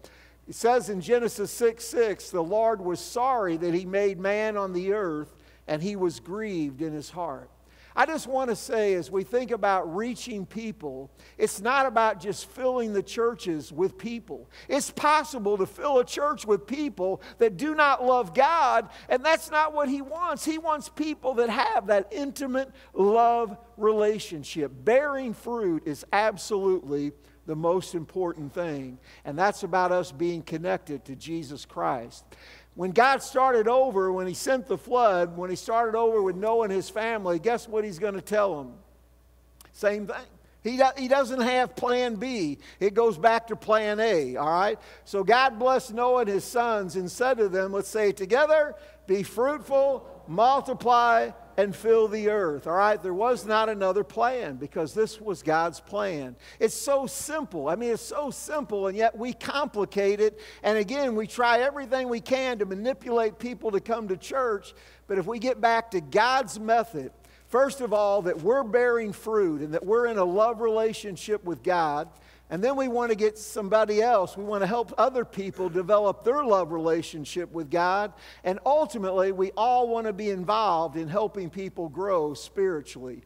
It 0.49 0.55
says 0.55 0.89
in 0.89 1.01
Genesis 1.01 1.51
6 1.53 1.85
6, 1.85 2.31
the 2.31 2.43
Lord 2.43 2.81
was 2.81 3.01
sorry 3.01 3.57
that 3.59 3.75
he 3.75 3.85
made 3.85 4.19
man 4.19 4.57
on 4.57 4.73
the 4.73 4.93
earth, 4.93 5.33
and 5.69 5.83
he 5.83 5.95
was 5.95 6.21
grieved 6.21 6.83
in 6.83 6.93
his 6.93 7.11
heart. 7.11 7.51
I 7.95 8.07
just 8.07 8.27
want 8.27 8.51
to 8.51 8.57
say, 8.57 8.95
as 8.95 9.11
we 9.11 9.25
think 9.25 9.51
about 9.51 9.95
reaching 9.95 10.47
people, 10.47 11.11
it's 11.37 11.61
not 11.61 11.87
about 11.87 12.21
just 12.21 12.47
filling 12.51 12.93
the 12.93 13.03
churches 13.03 13.73
with 13.73 13.99
people. 13.99 14.49
It's 14.69 14.91
possible 14.91 15.59
to 15.59 15.67
fill 15.67 15.99
a 15.99 16.05
church 16.05 16.47
with 16.47 16.67
people 16.67 17.23
that 17.39 17.57
do 17.57 17.75
not 17.75 18.05
love 18.05 18.35
God, 18.35 18.89
and 19.09 19.25
that's 19.25 19.51
not 19.51 19.75
what 19.75 19.89
He 19.89 20.01
wants. 20.01 20.45
He 20.45 20.59
wants 20.59 20.89
people 20.89 21.35
that 21.35 21.51
have 21.51 21.89
that 21.89 22.09
intimate 22.11 22.71
love 22.95 23.57
relationship. 23.77 24.73
Bearing 24.85 25.35
fruit 25.35 25.83
is 25.87 26.05
absolutely 26.13 27.13
the 27.47 27.57
most 27.57 27.95
important 27.95 28.55
thing, 28.55 28.99
and 29.25 29.37
that's 29.37 29.65
about 29.65 29.91
us 29.91 30.13
being 30.13 30.43
connected 30.43 31.05
to 31.05 31.17
Jesus 31.17 31.65
Christ. 31.65 32.25
When 32.75 32.93
God 32.93 33.23
started 33.23 33.69
over, 33.69 34.13
when 34.13 34.27
He 34.27 34.35
sent 34.35 34.67
the 34.67 34.79
flood, 34.79 35.37
when 35.37 35.51
He 35.51 35.57
started 35.57 35.97
over 35.97 36.23
with 36.23 36.37
Noah 36.37 36.65
and 36.65 36.73
his 36.73 36.89
family, 36.89 37.39
guess 37.39 37.69
what 37.69 37.85
He's 37.85 37.99
going 37.99 38.15
to 38.15 38.23
tell 38.23 38.63
them? 38.63 38.75
Same 39.73 40.07
thing. 40.07 40.17
He, 40.63 40.77
do, 40.77 40.85
he 40.97 41.09
doesn't 41.09 41.41
have 41.41 41.75
plan 41.75 42.15
B. 42.15 42.59
It 42.79 42.95
goes 42.95 43.19
back 43.19 43.49
to 43.49 43.57
plan 43.57 43.99
A, 43.99 44.37
all 44.37 44.49
right? 44.49 44.79
So 45.05 45.25
God 45.25 45.59
blessed 45.59 45.93
Noah 45.93 46.21
and 46.21 46.29
his 46.29 46.45
sons 46.45 46.95
and 46.95 47.11
said 47.11 47.39
to 47.39 47.49
them, 47.49 47.73
let's 47.73 47.89
say 47.89 48.11
it 48.11 48.17
together, 48.17 48.77
be 49.09 49.25
fruitful, 49.25 50.07
multiply, 50.29 51.31
and 51.57 51.75
fill 51.75 52.09
the 52.09 52.29
earth. 52.29 52.67
All 52.67 52.75
right, 52.75 53.03
there 53.03 53.15
was 53.15 53.45
not 53.47 53.69
another 53.69 54.05
plan 54.05 54.57
because 54.57 54.95
this 54.95 55.21
was 55.21 55.43
God's 55.43 55.81
plan. 55.81 56.37
It's 56.59 56.75
so 56.75 57.07
simple. 57.07 57.69
I 57.69 57.77
mean, 57.77 57.91
it's 57.91 58.03
so 58.03 58.31
simple, 58.31 58.87
and 58.87 58.97
yet 58.97 59.17
we 59.17 59.33
complicate 59.33 60.21
it. 60.21 60.41
And 60.63 60.79
again, 60.79 61.15
we 61.15 61.27
try 61.27 61.61
everything 61.61 62.09
we 62.09 62.21
can 62.21 62.59
to 62.59 62.67
manipulate 62.67 63.39
people 63.39 63.71
to 63.73 63.81
come 63.81 64.09
to 64.09 64.17
church. 64.17 64.75
But 65.07 65.19
if 65.19 65.27
we 65.27 65.39
get 65.39 65.61
back 65.61 65.91
to 65.93 66.01
God's 66.01 66.59
method, 66.59 67.13
first 67.49 67.81
of 67.81 67.93
all, 67.93 68.23
that 68.23 68.41
we're 68.41 68.65
bearing 68.65 69.13
fruit 69.13 69.61
and 69.61 69.75
that 69.75 69.85
we're 69.85 70.07
in 70.07 70.19
a 70.19 70.25
love 70.25 70.61
relationship 70.61 71.45
with 71.45 71.63
God. 71.63 72.09
And 72.53 72.63
then 72.63 72.77
we 72.77 72.87
want 72.87 73.09
to 73.09 73.17
get 73.17 73.39
somebody 73.39 74.03
else. 74.03 74.37
We 74.37 74.45
want 74.45 74.61
to 74.61 74.67
help 74.67 74.93
other 74.99 75.25
people 75.25 75.71
develop 75.71 76.23
their 76.23 76.45
love 76.45 76.71
relationship 76.71 77.51
with 77.51 77.71
God. 77.71 78.13
And 78.45 78.59
ultimately, 78.67 79.33
we 79.33 79.53
all 79.57 79.89
want 79.89 80.07
to 80.07 80.13
be 80.13 80.29
involved 80.29 80.99
in 80.99 81.09
helping 81.09 81.49
people 81.49 81.89
grow 81.89 82.35
spiritually. 82.35 83.23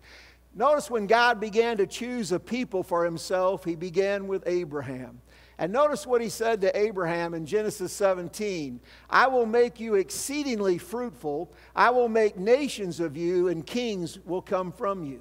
Notice 0.54 0.88
when 0.88 1.08
God 1.08 1.40
began 1.40 1.76
to 1.78 1.88
choose 1.88 2.30
a 2.30 2.38
people 2.38 2.84
for 2.84 3.04
himself, 3.04 3.64
he 3.64 3.74
began 3.74 4.28
with 4.28 4.44
Abraham. 4.46 5.20
And 5.58 5.72
notice 5.72 6.06
what 6.06 6.20
he 6.20 6.28
said 6.28 6.60
to 6.60 6.78
Abraham 6.78 7.34
in 7.34 7.46
Genesis 7.46 7.92
17 7.94 8.78
I 9.10 9.26
will 9.26 9.46
make 9.46 9.80
you 9.80 9.96
exceedingly 9.96 10.78
fruitful, 10.78 11.52
I 11.74 11.90
will 11.90 12.08
make 12.08 12.38
nations 12.38 13.00
of 13.00 13.16
you, 13.16 13.48
and 13.48 13.66
kings 13.66 14.20
will 14.24 14.42
come 14.42 14.70
from 14.70 15.02
you. 15.02 15.20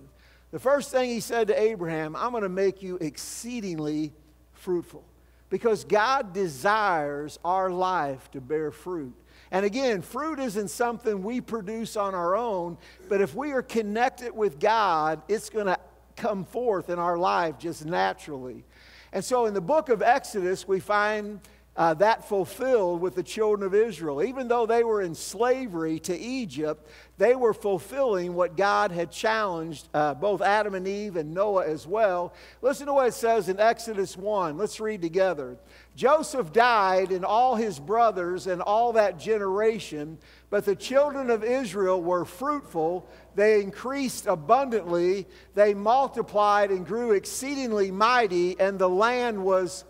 The 0.56 0.62
first 0.62 0.90
thing 0.90 1.10
he 1.10 1.20
said 1.20 1.50
to 1.50 1.62
Abraham, 1.62 2.16
I'm 2.16 2.32
going 2.32 2.44
to 2.44 2.48
make 2.48 2.82
you 2.82 2.96
exceedingly 3.02 4.14
fruitful 4.54 5.04
because 5.50 5.84
God 5.84 6.32
desires 6.32 7.38
our 7.44 7.70
life 7.70 8.32
to 8.32 8.40
bear 8.40 8.72
fruit. 8.72 9.14
And 9.52 9.66
again, 9.66 10.02
fruit 10.02 10.40
isn't 10.40 10.70
something 10.70 11.24
we 11.24 11.42
produce 11.42 11.98
on 11.98 12.16
our 12.16 12.38
own, 12.38 12.78
but 13.10 13.20
if 13.20 13.36
we 13.36 13.52
are 13.52 13.62
connected 13.62 14.34
with 14.34 14.58
God, 14.58 15.22
it's 15.28 15.50
going 15.50 15.66
to 15.66 15.78
come 16.16 16.46
forth 16.46 16.90
in 16.90 17.00
our 17.00 17.18
life 17.18 17.58
just 17.60 17.86
naturally. 17.86 18.64
And 19.12 19.26
so 19.26 19.48
in 19.48 19.54
the 19.54 19.60
book 19.60 19.90
of 19.90 20.02
Exodus, 20.02 20.66
we 20.66 20.80
find 20.80 21.42
uh, 21.78 21.94
that 21.94 22.28
fulfilled 22.28 23.02
with 23.02 23.16
the 23.16 23.24
children 23.24 23.66
of 23.66 23.74
Israel. 23.74 24.24
Even 24.24 24.48
though 24.48 24.66
they 24.66 24.84
were 24.84 25.02
in 25.02 25.14
slavery 25.14 26.00
to 26.00 26.18
Egypt, 26.18 26.88
they 27.18 27.36
were 27.36 27.54
fulfilling 27.54 28.34
what 28.34 28.56
God 28.56 28.92
had 28.92 29.12
challenged 29.12 29.90
uh, 29.94 30.14
both 30.14 30.42
Adam 30.42 30.74
and 30.74 30.88
Eve 30.88 31.18
and 31.18 31.34
Noah 31.34 31.66
as 31.66 31.86
well. 31.86 32.34
Listen 32.62 32.88
to 32.88 32.94
what 32.94 33.08
it 33.08 33.14
says 33.14 33.50
in 33.50 33.60
Exodus 33.60 34.16
1. 34.16 34.58
Let's 34.58 34.80
read 34.80 35.02
together. 35.02 35.58
Joseph 35.98 36.54
died 36.54 37.12
and 37.12 37.26
all 37.26 37.56
his 37.56 37.80
brothers 37.80 38.48
and 38.48 38.62
all 38.62 38.94
that 38.94 39.20
generation, 39.20 40.18
but 40.50 40.64
the 40.64 40.76
children 40.76 41.30
of 41.30 41.44
Israel 41.44 42.02
were 42.02 42.24
fruitful. 42.24 43.10
They 43.36 43.62
increased 43.62 44.28
abundantly, 44.28 45.28
they 45.56 45.74
multiplied 45.74 46.72
and 46.72 46.86
grew 46.86 47.12
exceedingly 47.12 47.92
mighty, 47.92 48.58
and 48.60 48.80
the 48.80 48.90
land 48.90 49.44
was 49.44 49.84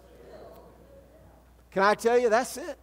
can 1.76 1.84
I 1.84 1.94
tell 1.94 2.18
you, 2.18 2.30
that's 2.30 2.56
it. 2.56 2.80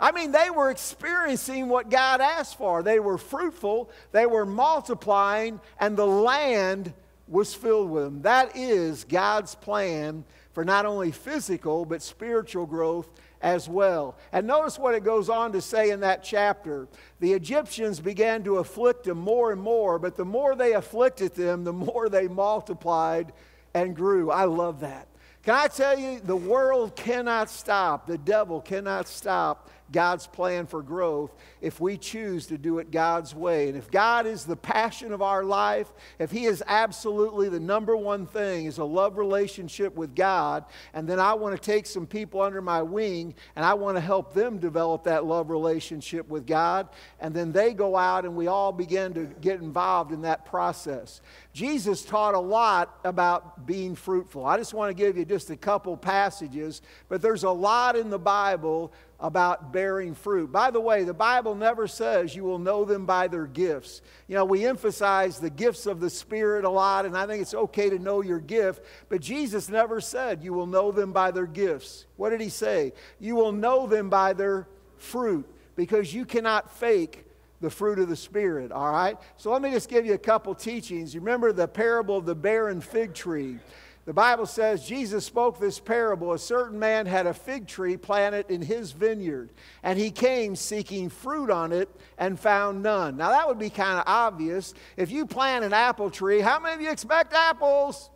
I 0.00 0.10
mean, 0.10 0.32
they 0.32 0.50
were 0.50 0.68
experiencing 0.68 1.68
what 1.68 1.88
God 1.88 2.20
asked 2.20 2.58
for. 2.58 2.82
They 2.82 2.98
were 2.98 3.16
fruitful, 3.16 3.90
they 4.10 4.26
were 4.26 4.44
multiplying, 4.44 5.60
and 5.78 5.96
the 5.96 6.04
land 6.04 6.92
was 7.28 7.54
filled 7.54 7.90
with 7.90 8.02
them. 8.02 8.22
That 8.22 8.56
is 8.56 9.04
God's 9.04 9.54
plan 9.54 10.24
for 10.52 10.64
not 10.64 10.84
only 10.84 11.12
physical, 11.12 11.84
but 11.84 12.02
spiritual 12.02 12.66
growth 12.66 13.08
as 13.40 13.68
well. 13.68 14.16
And 14.32 14.48
notice 14.48 14.80
what 14.80 14.96
it 14.96 15.04
goes 15.04 15.28
on 15.28 15.52
to 15.52 15.60
say 15.60 15.90
in 15.90 16.00
that 16.00 16.24
chapter. 16.24 16.88
The 17.20 17.34
Egyptians 17.34 18.00
began 18.00 18.42
to 18.42 18.58
afflict 18.58 19.04
them 19.04 19.18
more 19.18 19.52
and 19.52 19.62
more, 19.62 20.00
but 20.00 20.16
the 20.16 20.24
more 20.24 20.56
they 20.56 20.72
afflicted 20.72 21.36
them, 21.36 21.62
the 21.62 21.72
more 21.72 22.08
they 22.08 22.26
multiplied 22.26 23.32
and 23.74 23.94
grew. 23.94 24.32
I 24.32 24.46
love 24.46 24.80
that. 24.80 25.06
Can 25.44 25.54
I 25.54 25.68
tell 25.68 25.98
you, 25.98 26.20
the 26.20 26.36
world 26.36 26.96
cannot 26.96 27.50
stop, 27.50 28.06
the 28.06 28.16
devil 28.16 28.62
cannot 28.62 29.08
stop 29.08 29.68
God's 29.94 30.26
plan 30.26 30.66
for 30.66 30.82
growth 30.82 31.34
if 31.62 31.80
we 31.80 31.96
choose 31.96 32.46
to 32.48 32.58
do 32.58 32.80
it 32.80 32.90
God's 32.90 33.34
way. 33.34 33.68
And 33.68 33.78
if 33.78 33.90
God 33.90 34.26
is 34.26 34.44
the 34.44 34.56
passion 34.56 35.12
of 35.12 35.22
our 35.22 35.44
life, 35.44 35.90
if 36.18 36.32
He 36.32 36.44
is 36.44 36.62
absolutely 36.66 37.48
the 37.48 37.60
number 37.60 37.96
one 37.96 38.26
thing, 38.26 38.66
is 38.66 38.78
a 38.78 38.84
love 38.84 39.16
relationship 39.16 39.94
with 39.94 40.16
God, 40.16 40.64
and 40.92 41.08
then 41.08 41.20
I 41.20 41.34
want 41.34 41.54
to 41.54 41.62
take 41.62 41.86
some 41.86 42.06
people 42.06 42.42
under 42.42 42.60
my 42.60 42.82
wing 42.82 43.34
and 43.54 43.64
I 43.64 43.74
want 43.74 43.96
to 43.96 44.00
help 44.00 44.34
them 44.34 44.58
develop 44.58 45.04
that 45.04 45.24
love 45.24 45.48
relationship 45.48 46.28
with 46.28 46.44
God, 46.46 46.88
and 47.20 47.32
then 47.32 47.52
they 47.52 47.72
go 47.72 47.96
out 47.96 48.24
and 48.24 48.34
we 48.34 48.48
all 48.48 48.72
begin 48.72 49.14
to 49.14 49.26
get 49.40 49.60
involved 49.60 50.10
in 50.12 50.22
that 50.22 50.44
process. 50.44 51.20
Jesus 51.52 52.04
taught 52.04 52.34
a 52.34 52.40
lot 52.40 52.98
about 53.04 53.64
being 53.64 53.94
fruitful. 53.94 54.44
I 54.44 54.56
just 54.56 54.74
want 54.74 54.90
to 54.90 54.94
give 54.94 55.16
you 55.16 55.24
just 55.24 55.50
a 55.50 55.56
couple 55.56 55.96
passages, 55.96 56.82
but 57.08 57.22
there's 57.22 57.44
a 57.44 57.50
lot 57.50 57.96
in 57.96 58.10
the 58.10 58.18
Bible 58.18 58.92
about 59.20 59.72
bearing 59.72 60.14
fruit. 60.14 60.50
By 60.50 60.70
the 60.70 60.80
way, 60.80 61.04
the 61.04 61.14
Bible 61.14 61.54
never 61.54 61.86
says 61.86 62.34
you 62.34 62.44
will 62.44 62.58
know 62.58 62.84
them 62.84 63.06
by 63.06 63.28
their 63.28 63.46
gifts. 63.46 64.02
You 64.28 64.34
know, 64.34 64.44
we 64.44 64.66
emphasize 64.66 65.38
the 65.38 65.50
gifts 65.50 65.86
of 65.86 66.00
the 66.00 66.10
Spirit 66.10 66.64
a 66.64 66.70
lot, 66.70 67.06
and 67.06 67.16
I 67.16 67.26
think 67.26 67.40
it's 67.40 67.54
okay 67.54 67.90
to 67.90 67.98
know 67.98 68.22
your 68.22 68.40
gift, 68.40 68.84
but 69.08 69.20
Jesus 69.20 69.68
never 69.68 70.00
said 70.00 70.42
you 70.42 70.52
will 70.52 70.66
know 70.66 70.92
them 70.92 71.12
by 71.12 71.30
their 71.30 71.46
gifts. 71.46 72.06
What 72.16 72.30
did 72.30 72.40
he 72.40 72.48
say? 72.48 72.92
You 73.20 73.36
will 73.36 73.52
know 73.52 73.86
them 73.86 74.10
by 74.10 74.32
their 74.32 74.68
fruit 74.96 75.48
because 75.76 76.12
you 76.12 76.24
cannot 76.24 76.70
fake 76.76 77.24
the 77.60 77.70
fruit 77.70 77.98
of 77.98 78.08
the 78.08 78.16
Spirit, 78.16 78.72
all 78.72 78.92
right? 78.92 79.16
So 79.36 79.50
let 79.50 79.62
me 79.62 79.70
just 79.70 79.88
give 79.88 80.04
you 80.04 80.12
a 80.12 80.18
couple 80.18 80.54
teachings. 80.54 81.14
You 81.14 81.20
remember 81.20 81.52
the 81.52 81.66
parable 81.66 82.18
of 82.18 82.26
the 82.26 82.34
barren 82.34 82.80
fig 82.80 83.14
tree. 83.14 83.58
The 84.06 84.12
Bible 84.12 84.44
says 84.44 84.86
Jesus 84.86 85.24
spoke 85.24 85.58
this 85.58 85.80
parable. 85.80 86.34
A 86.34 86.38
certain 86.38 86.78
man 86.78 87.06
had 87.06 87.26
a 87.26 87.32
fig 87.32 87.66
tree 87.66 87.96
planted 87.96 88.50
in 88.50 88.60
his 88.60 88.92
vineyard, 88.92 89.50
and 89.82 89.98
he 89.98 90.10
came 90.10 90.56
seeking 90.56 91.08
fruit 91.08 91.50
on 91.50 91.72
it 91.72 91.88
and 92.18 92.38
found 92.38 92.82
none. 92.82 93.16
Now, 93.16 93.30
that 93.30 93.48
would 93.48 93.58
be 93.58 93.70
kind 93.70 93.98
of 93.98 94.04
obvious. 94.06 94.74
If 94.98 95.10
you 95.10 95.24
plant 95.24 95.64
an 95.64 95.72
apple 95.72 96.10
tree, 96.10 96.40
how 96.40 96.60
many 96.60 96.74
of 96.74 96.80
you 96.82 96.90
expect 96.90 97.32
apples? 97.32 98.10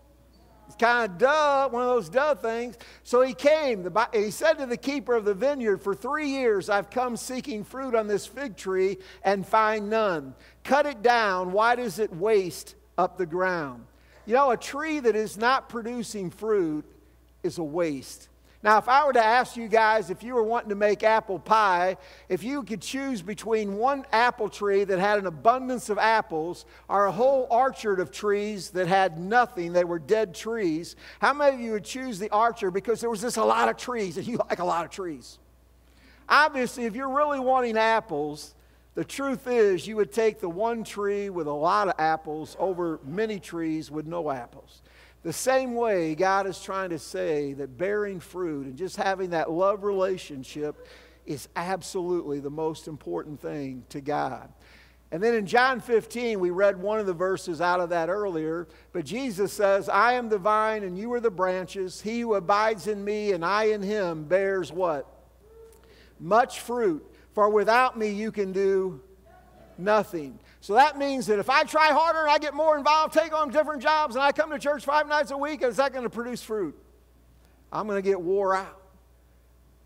It's 0.66 0.76
kind 0.76 1.10
of 1.10 1.16
duh, 1.16 1.70
one 1.70 1.80
of 1.80 1.88
those 1.88 2.10
duh 2.10 2.34
things. 2.34 2.76
So 3.02 3.22
he 3.22 3.32
came, 3.32 3.82
the, 3.82 4.08
he 4.12 4.30
said 4.30 4.58
to 4.58 4.66
the 4.66 4.76
keeper 4.76 5.14
of 5.14 5.24
the 5.24 5.32
vineyard, 5.32 5.78
For 5.78 5.94
three 5.94 6.28
years 6.28 6.68
I've 6.68 6.90
come 6.90 7.16
seeking 7.16 7.64
fruit 7.64 7.94
on 7.94 8.06
this 8.06 8.26
fig 8.26 8.54
tree 8.58 8.98
and 9.24 9.46
find 9.46 9.88
none. 9.88 10.34
Cut 10.64 10.84
it 10.84 11.00
down. 11.00 11.52
Why 11.52 11.74
does 11.74 11.98
it 11.98 12.14
waste 12.14 12.74
up 12.98 13.16
the 13.16 13.24
ground? 13.24 13.86
You 14.28 14.34
know, 14.34 14.50
a 14.50 14.58
tree 14.58 15.00
that 15.00 15.16
is 15.16 15.38
not 15.38 15.70
producing 15.70 16.28
fruit 16.28 16.84
is 17.42 17.56
a 17.56 17.62
waste. 17.62 18.28
Now, 18.62 18.76
if 18.76 18.86
I 18.86 19.06
were 19.06 19.14
to 19.14 19.24
ask 19.24 19.56
you 19.56 19.68
guys 19.68 20.10
if 20.10 20.22
you 20.22 20.34
were 20.34 20.42
wanting 20.42 20.68
to 20.68 20.74
make 20.74 21.02
apple 21.02 21.38
pie, 21.38 21.96
if 22.28 22.44
you 22.44 22.62
could 22.62 22.82
choose 22.82 23.22
between 23.22 23.78
one 23.78 24.04
apple 24.12 24.50
tree 24.50 24.84
that 24.84 24.98
had 24.98 25.18
an 25.18 25.24
abundance 25.24 25.88
of 25.88 25.96
apples 25.96 26.66
or 26.90 27.06
a 27.06 27.10
whole 27.10 27.46
orchard 27.50 28.00
of 28.00 28.10
trees 28.10 28.68
that 28.72 28.86
had 28.86 29.18
nothing, 29.18 29.72
they 29.72 29.84
were 29.84 29.98
dead 29.98 30.34
trees, 30.34 30.94
how 31.20 31.32
many 31.32 31.54
of 31.54 31.60
you 31.62 31.72
would 31.72 31.84
choose 31.84 32.18
the 32.18 32.30
orchard 32.30 32.72
because 32.72 33.00
there 33.00 33.08
was 33.08 33.22
just 33.22 33.38
a 33.38 33.44
lot 33.44 33.70
of 33.70 33.78
trees 33.78 34.18
and 34.18 34.26
you 34.26 34.36
like 34.50 34.58
a 34.58 34.64
lot 34.64 34.84
of 34.84 34.90
trees? 34.90 35.38
Obviously, 36.28 36.84
if 36.84 36.94
you're 36.94 37.08
really 37.08 37.40
wanting 37.40 37.78
apples, 37.78 38.54
the 38.98 39.04
truth 39.04 39.46
is, 39.46 39.86
you 39.86 39.94
would 39.94 40.10
take 40.10 40.40
the 40.40 40.48
one 40.48 40.82
tree 40.82 41.30
with 41.30 41.46
a 41.46 41.52
lot 41.52 41.86
of 41.86 41.94
apples 42.00 42.56
over 42.58 42.98
many 43.04 43.38
trees 43.38 43.92
with 43.92 44.08
no 44.08 44.28
apples. 44.28 44.82
The 45.22 45.32
same 45.32 45.76
way, 45.76 46.16
God 46.16 46.48
is 46.48 46.60
trying 46.60 46.90
to 46.90 46.98
say 46.98 47.52
that 47.52 47.78
bearing 47.78 48.18
fruit 48.18 48.66
and 48.66 48.76
just 48.76 48.96
having 48.96 49.30
that 49.30 49.52
love 49.52 49.84
relationship 49.84 50.88
is 51.26 51.48
absolutely 51.54 52.40
the 52.40 52.50
most 52.50 52.88
important 52.88 53.40
thing 53.40 53.84
to 53.90 54.00
God. 54.00 54.52
And 55.12 55.22
then 55.22 55.34
in 55.34 55.46
John 55.46 55.78
15, 55.78 56.40
we 56.40 56.50
read 56.50 56.76
one 56.76 56.98
of 56.98 57.06
the 57.06 57.12
verses 57.12 57.60
out 57.60 57.78
of 57.78 57.90
that 57.90 58.08
earlier, 58.08 58.66
but 58.92 59.04
Jesus 59.04 59.52
says, 59.52 59.88
I 59.88 60.14
am 60.14 60.28
the 60.28 60.38
vine 60.38 60.82
and 60.82 60.98
you 60.98 61.12
are 61.12 61.20
the 61.20 61.30
branches. 61.30 62.00
He 62.00 62.22
who 62.22 62.34
abides 62.34 62.88
in 62.88 63.04
me 63.04 63.30
and 63.30 63.44
I 63.44 63.66
in 63.66 63.80
him 63.80 64.24
bears 64.24 64.72
what? 64.72 65.06
Much 66.18 66.58
fruit. 66.58 67.08
For 67.38 67.48
without 67.48 67.96
me, 67.96 68.08
you 68.10 68.32
can 68.32 68.50
do 68.50 69.00
nothing. 69.78 70.40
So 70.60 70.74
that 70.74 70.98
means 70.98 71.26
that 71.26 71.38
if 71.38 71.48
I 71.48 71.62
try 71.62 71.92
harder 71.92 72.22
and 72.22 72.30
I 72.30 72.38
get 72.38 72.52
more 72.52 72.76
involved, 72.76 73.14
take 73.14 73.32
on 73.32 73.50
different 73.50 73.80
jobs, 73.80 74.16
and 74.16 74.24
I 74.24 74.32
come 74.32 74.50
to 74.50 74.58
church 74.58 74.84
five 74.84 75.06
nights 75.06 75.30
a 75.30 75.36
week, 75.36 75.62
is 75.62 75.76
that 75.76 75.92
going 75.92 76.02
to 76.02 76.10
produce 76.10 76.42
fruit? 76.42 76.76
I'm 77.70 77.86
going 77.86 78.02
to 78.02 78.02
get 78.02 78.20
wore 78.20 78.56
out. 78.56 78.82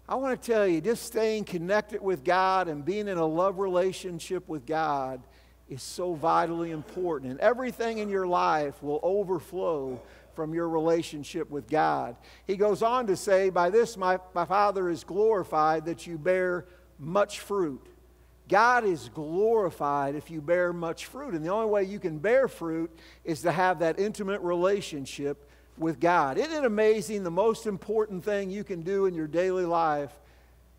I 0.09 0.15
want 0.15 0.41
to 0.41 0.51
tell 0.51 0.67
you, 0.67 0.81
just 0.81 1.03
staying 1.03 1.45
connected 1.45 2.01
with 2.01 2.25
God 2.25 2.69
and 2.69 2.87
being 2.87 3.07
in 3.07 3.19
a 3.19 3.27
love 3.27 3.59
relationship 3.59 4.49
with 4.49 4.65
God 4.65 5.21
is 5.69 5.83
so 5.83 6.15
vitally 6.15 6.71
important. 6.71 7.33
And 7.33 7.41
everything 7.41 7.99
in 7.99 8.09
your 8.09 8.27
life 8.27 8.83
will 8.83 9.01
overflow 9.03 10.01
from 10.35 10.55
your 10.55 10.71
relationship 10.71 11.51
with 11.51 11.69
God. 11.69 12.17
He 12.47 12.57
goes 12.57 12.83
on 12.83 13.09
to 13.09 13.15
say, 13.15 13.51
By 13.51 13.69
this 13.69 13.99
my, 13.99 14.19
my 14.35 14.47
Father 14.47 14.89
is 14.89 15.05
glorified 15.05 15.85
that 15.85 16.07
you 16.07 16.17
bear 16.17 16.65
much 16.99 17.41
fruit. 17.41 17.87
God 18.49 18.85
is 18.85 19.09
glorified 19.15 20.15
if 20.15 20.31
you 20.31 20.41
bear 20.41 20.73
much 20.73 21.07
fruit. 21.07 21.35
And 21.35 21.45
the 21.45 21.51
only 21.51 21.71
way 21.71 21.85
you 21.85 21.99
can 21.99 22.19
bear 22.19 22.49
fruit 22.49 22.91
is 23.25 23.43
to 23.43 23.53
have 23.53 23.79
that 23.79 23.99
intimate 23.99 24.41
relationship 24.43 25.49
with 25.79 26.01
God. 26.01 26.39
Isn't 26.39 26.53
it 26.53 26.65
amazing? 26.65 27.25
The 27.25 27.31
most 27.31 27.67
important 27.67 28.25
thing 28.25 28.51
you 28.51 28.65
can 28.65 28.83
do 28.83 29.07
in 29.07 29.15
your 29.15 29.27
daily 29.27 29.65
life 29.65 30.13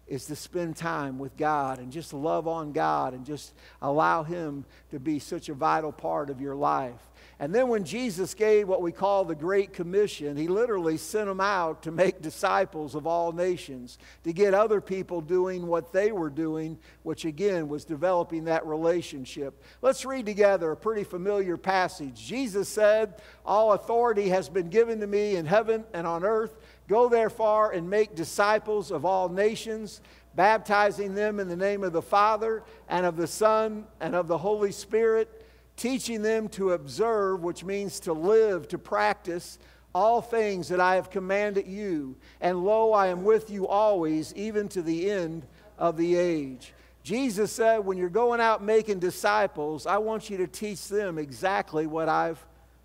is 0.07 0.25
to 0.25 0.35
spend 0.35 0.75
time 0.75 1.18
with 1.18 1.35
God 1.37 1.79
and 1.79 1.92
just 1.92 2.14
love 2.14 2.48
on 2.48 2.74
God 2.74 3.14
and 3.14 3.25
just 3.25 3.53
allow 3.81 4.24
Him 4.24 4.66
to 4.92 5.00
be 5.00 5.18
such 5.18 5.50
a 5.50 5.53
vital 5.53 5.92
part 5.92 6.29
of 6.29 6.42
your 6.42 6.55
life. 6.55 7.00
And 7.44 7.53
then 7.53 7.68
when 7.68 7.84
Jesus 7.84 8.34
gave 8.34 8.70
what 8.70 8.82
we 8.82 8.94
call 8.94 9.25
the 9.25 9.36
Great 9.36 9.74
Commission, 9.74 10.38
he 10.38 10.48
literally 10.48 10.96
sent 10.96 11.27
them 11.27 11.42
out 11.42 11.84
to 11.84 11.92
make 11.92 12.22
disciples 12.22 12.96
of 12.96 13.06
all 13.06 13.34
nations, 13.34 13.98
to 14.24 14.32
get 14.32 14.53
other 14.53 14.79
people 14.79 15.20
doing 15.20 15.68
what 15.68 15.92
they 15.92 16.14
were 16.14 16.29
doing, 16.29 16.79
which 17.01 17.25
again 17.25 17.68
was 17.68 17.84
developing 17.84 18.46
that 18.46 18.66
relationship. 18.66 19.62
Let's 19.82 20.06
read 20.06 20.25
together 20.25 20.72
a 20.72 20.77
pretty 20.77 21.03
familiar 21.03 21.58
passage. 21.58 22.16
Jesus 22.16 22.70
said, 22.70 23.22
All 23.46 23.74
authority 23.74 24.29
has 24.29 24.48
been 24.48 24.70
given 24.70 25.01
to 25.01 25.08
me 25.08 25.36
in 25.36 25.46
heaven 25.46 25.84
and 25.94 26.08
on 26.08 26.24
earth. 26.24 26.56
Go 26.88 27.10
therefore 27.10 27.74
and 27.74 27.90
make 27.90 28.16
disciples 28.16 28.90
of 28.90 29.03
all 29.03 29.27
nations 29.27 30.00
baptizing 30.34 31.14
them 31.14 31.42
in 31.42 31.50
the 31.50 31.58
name 31.58 31.84
of 31.84 31.92
the 31.92 32.01
Father 32.01 32.64
and 32.88 33.06
of 33.06 33.18
the 33.18 33.27
Son 33.27 33.84
and 34.00 34.16
of 34.16 34.29
the 34.29 34.38
Holy 34.38 34.72
Spirit 34.72 35.43
teaching 35.75 36.22
them 36.22 36.48
to 36.50 36.72
observe, 36.72 37.44
which 37.44 37.64
means 37.64 38.00
to 38.01 38.14
live, 38.14 38.68
to 38.70 38.77
practice 38.77 39.59
all 39.94 40.22
things 40.22 40.70
that 40.70 40.79
I 40.79 40.96
have 40.96 41.09
commanded 41.09 41.68
you. 41.68 42.16
And 42.42 42.64
lo, 42.64 42.94
I 42.94 43.07
am 43.07 43.24
with 43.24 43.50
you 43.50 43.68
always, 43.68 44.33
even 44.36 44.68
to 44.70 44.81
the 44.81 45.09
end 45.09 45.46
of 45.77 45.98
the 45.98 46.16
age. 46.16 46.74
Jesus 47.03 47.51
said, 47.51 47.79
when 47.79 47.98
you're 47.98 48.09
going 48.09 48.40
out 48.40 48.64
making 48.64 49.00
disciples, 49.00 49.86
I 49.86 49.98
want 49.98 50.29
you 50.29 50.38
to 50.38 50.48
teach 50.48 50.88
them 50.88 51.18
exactly 51.18 51.86
what 51.86 52.07
I've 52.07 52.44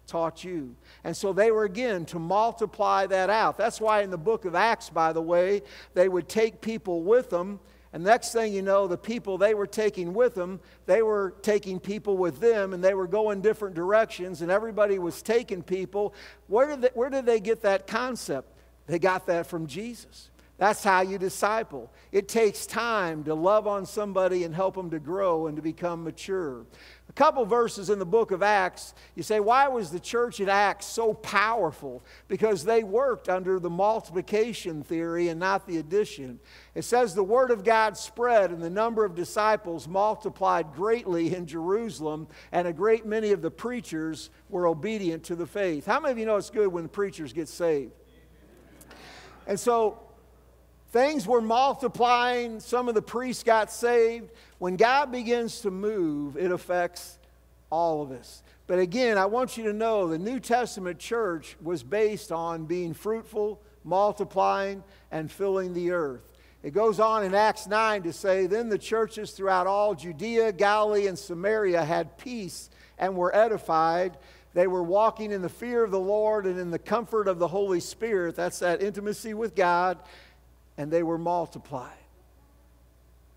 taught 0.08 0.42
you. 0.42 0.74
And 1.04 1.16
so 1.16 1.32
they 1.32 1.52
were 1.52 1.64
again 1.64 2.04
to 2.06 2.18
multiply 2.18 3.06
that 3.06 3.30
out. 3.30 3.56
That's 3.56 3.80
why 3.80 4.02
in 4.02 4.10
the 4.10 4.18
book 4.18 4.44
of 4.44 4.54
Acts, 4.54 4.90
by 4.90 5.12
the 5.12 5.22
way, 5.22 5.62
they 5.94 6.08
would 6.08 6.28
take 6.28 6.60
people 6.60 7.02
with 7.02 7.30
them 7.30 7.60
and 7.92 8.04
next 8.04 8.32
thing 8.32 8.52
you 8.52 8.62
know, 8.62 8.86
the 8.86 8.98
people 8.98 9.38
they 9.38 9.54
were 9.54 9.66
taking 9.66 10.12
with 10.12 10.34
them, 10.34 10.60
they 10.86 11.02
were 11.02 11.34
taking 11.42 11.80
people 11.80 12.16
with 12.16 12.38
them, 12.38 12.74
and 12.74 12.84
they 12.84 12.94
were 12.94 13.06
going 13.06 13.40
different 13.40 13.74
directions, 13.74 14.42
and 14.42 14.50
everybody 14.50 14.98
was 14.98 15.22
taking 15.22 15.62
people. 15.62 16.14
Where 16.48 16.66
did 16.66 16.82
they, 16.82 16.90
where 16.94 17.08
did 17.08 17.24
they 17.24 17.40
get 17.40 17.62
that 17.62 17.86
concept? 17.86 18.52
They 18.86 18.98
got 18.98 19.26
that 19.26 19.46
from 19.46 19.66
Jesus. 19.66 20.30
That's 20.58 20.82
how 20.82 21.02
you 21.02 21.18
disciple. 21.18 21.90
It 22.10 22.26
takes 22.28 22.66
time 22.66 23.22
to 23.24 23.34
love 23.34 23.68
on 23.68 23.86
somebody 23.86 24.42
and 24.42 24.52
help 24.52 24.74
them 24.74 24.90
to 24.90 24.98
grow 24.98 25.46
and 25.46 25.56
to 25.56 25.62
become 25.62 26.02
mature. 26.02 26.66
Couple 27.18 27.44
verses 27.44 27.90
in 27.90 27.98
the 27.98 28.06
book 28.06 28.30
of 28.30 28.44
Acts, 28.44 28.94
you 29.16 29.24
say, 29.24 29.40
why 29.40 29.66
was 29.66 29.90
the 29.90 29.98
church 29.98 30.40
at 30.40 30.48
Acts 30.48 30.86
so 30.86 31.12
powerful? 31.12 32.04
Because 32.28 32.64
they 32.64 32.84
worked 32.84 33.28
under 33.28 33.58
the 33.58 33.68
multiplication 33.68 34.84
theory 34.84 35.26
and 35.26 35.40
not 35.40 35.66
the 35.66 35.78
addition. 35.78 36.38
It 36.76 36.82
says 36.82 37.16
the 37.16 37.24
word 37.24 37.50
of 37.50 37.64
God 37.64 37.96
spread 37.96 38.52
and 38.52 38.62
the 38.62 38.70
number 38.70 39.04
of 39.04 39.16
disciples 39.16 39.88
multiplied 39.88 40.72
greatly 40.76 41.34
in 41.34 41.46
Jerusalem, 41.46 42.28
and 42.52 42.68
a 42.68 42.72
great 42.72 43.04
many 43.04 43.32
of 43.32 43.42
the 43.42 43.50
preachers 43.50 44.30
were 44.48 44.68
obedient 44.68 45.24
to 45.24 45.34
the 45.34 45.44
faith. 45.44 45.86
How 45.86 45.98
many 45.98 46.12
of 46.12 46.18
you 46.18 46.24
know 46.24 46.36
it's 46.36 46.50
good 46.50 46.68
when 46.68 46.84
the 46.84 46.88
preachers 46.88 47.32
get 47.32 47.48
saved? 47.48 47.90
And 49.48 49.58
so 49.58 49.98
Things 50.90 51.26
were 51.26 51.42
multiplying. 51.42 52.60
Some 52.60 52.88
of 52.88 52.94
the 52.94 53.02
priests 53.02 53.42
got 53.42 53.70
saved. 53.70 54.30
When 54.58 54.76
God 54.76 55.12
begins 55.12 55.60
to 55.60 55.70
move, 55.70 56.36
it 56.36 56.50
affects 56.50 57.18
all 57.70 58.02
of 58.02 58.10
us. 58.10 58.42
But 58.66 58.78
again, 58.78 59.18
I 59.18 59.26
want 59.26 59.56
you 59.56 59.64
to 59.64 59.72
know 59.72 60.08
the 60.08 60.18
New 60.18 60.40
Testament 60.40 60.98
church 60.98 61.56
was 61.62 61.82
based 61.82 62.32
on 62.32 62.64
being 62.64 62.94
fruitful, 62.94 63.60
multiplying, 63.84 64.82
and 65.10 65.30
filling 65.30 65.74
the 65.74 65.90
earth. 65.90 66.32
It 66.62 66.72
goes 66.72 66.98
on 66.98 67.22
in 67.22 67.34
Acts 67.34 67.66
9 67.66 68.02
to 68.02 68.12
say, 68.12 68.46
Then 68.46 68.68
the 68.68 68.78
churches 68.78 69.32
throughout 69.32 69.66
all 69.66 69.94
Judea, 69.94 70.52
Galilee, 70.52 71.06
and 71.06 71.18
Samaria 71.18 71.84
had 71.84 72.18
peace 72.18 72.68
and 72.98 73.14
were 73.14 73.34
edified. 73.34 74.18
They 74.54 74.66
were 74.66 74.82
walking 74.82 75.30
in 75.30 75.40
the 75.40 75.48
fear 75.48 75.84
of 75.84 75.90
the 75.90 76.00
Lord 76.00 76.46
and 76.46 76.58
in 76.58 76.70
the 76.70 76.78
comfort 76.78 77.28
of 77.28 77.38
the 77.38 77.48
Holy 77.48 77.80
Spirit. 77.80 78.34
That's 78.34 78.58
that 78.58 78.82
intimacy 78.82 79.34
with 79.34 79.54
God 79.54 79.98
and 80.78 80.90
they 80.90 81.02
were 81.02 81.18
multiplied. 81.18 81.90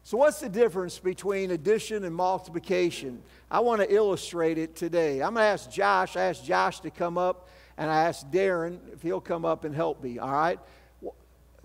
So, 0.03 0.17
what's 0.17 0.39
the 0.39 0.49
difference 0.49 0.97
between 0.99 1.51
addition 1.51 2.05
and 2.05 2.15
multiplication? 2.15 3.21
I 3.49 3.59
want 3.59 3.81
to 3.81 3.93
illustrate 3.93 4.57
it 4.57 4.75
today. 4.75 5.21
I'm 5.21 5.33
going 5.33 5.43
to 5.43 5.49
ask 5.49 5.69
Josh, 5.69 6.15
I 6.15 6.21
asked 6.21 6.45
Josh 6.45 6.79
to 6.81 6.89
come 6.89 7.17
up, 7.17 7.49
and 7.77 7.89
I 7.89 8.03
asked 8.05 8.31
Darren 8.31 8.79
if 8.93 9.01
he'll 9.01 9.21
come 9.21 9.43
up 9.43 9.63
and 9.65 9.75
help 9.75 10.01
me, 10.01 10.17
all 10.17 10.31
right? 10.31 10.59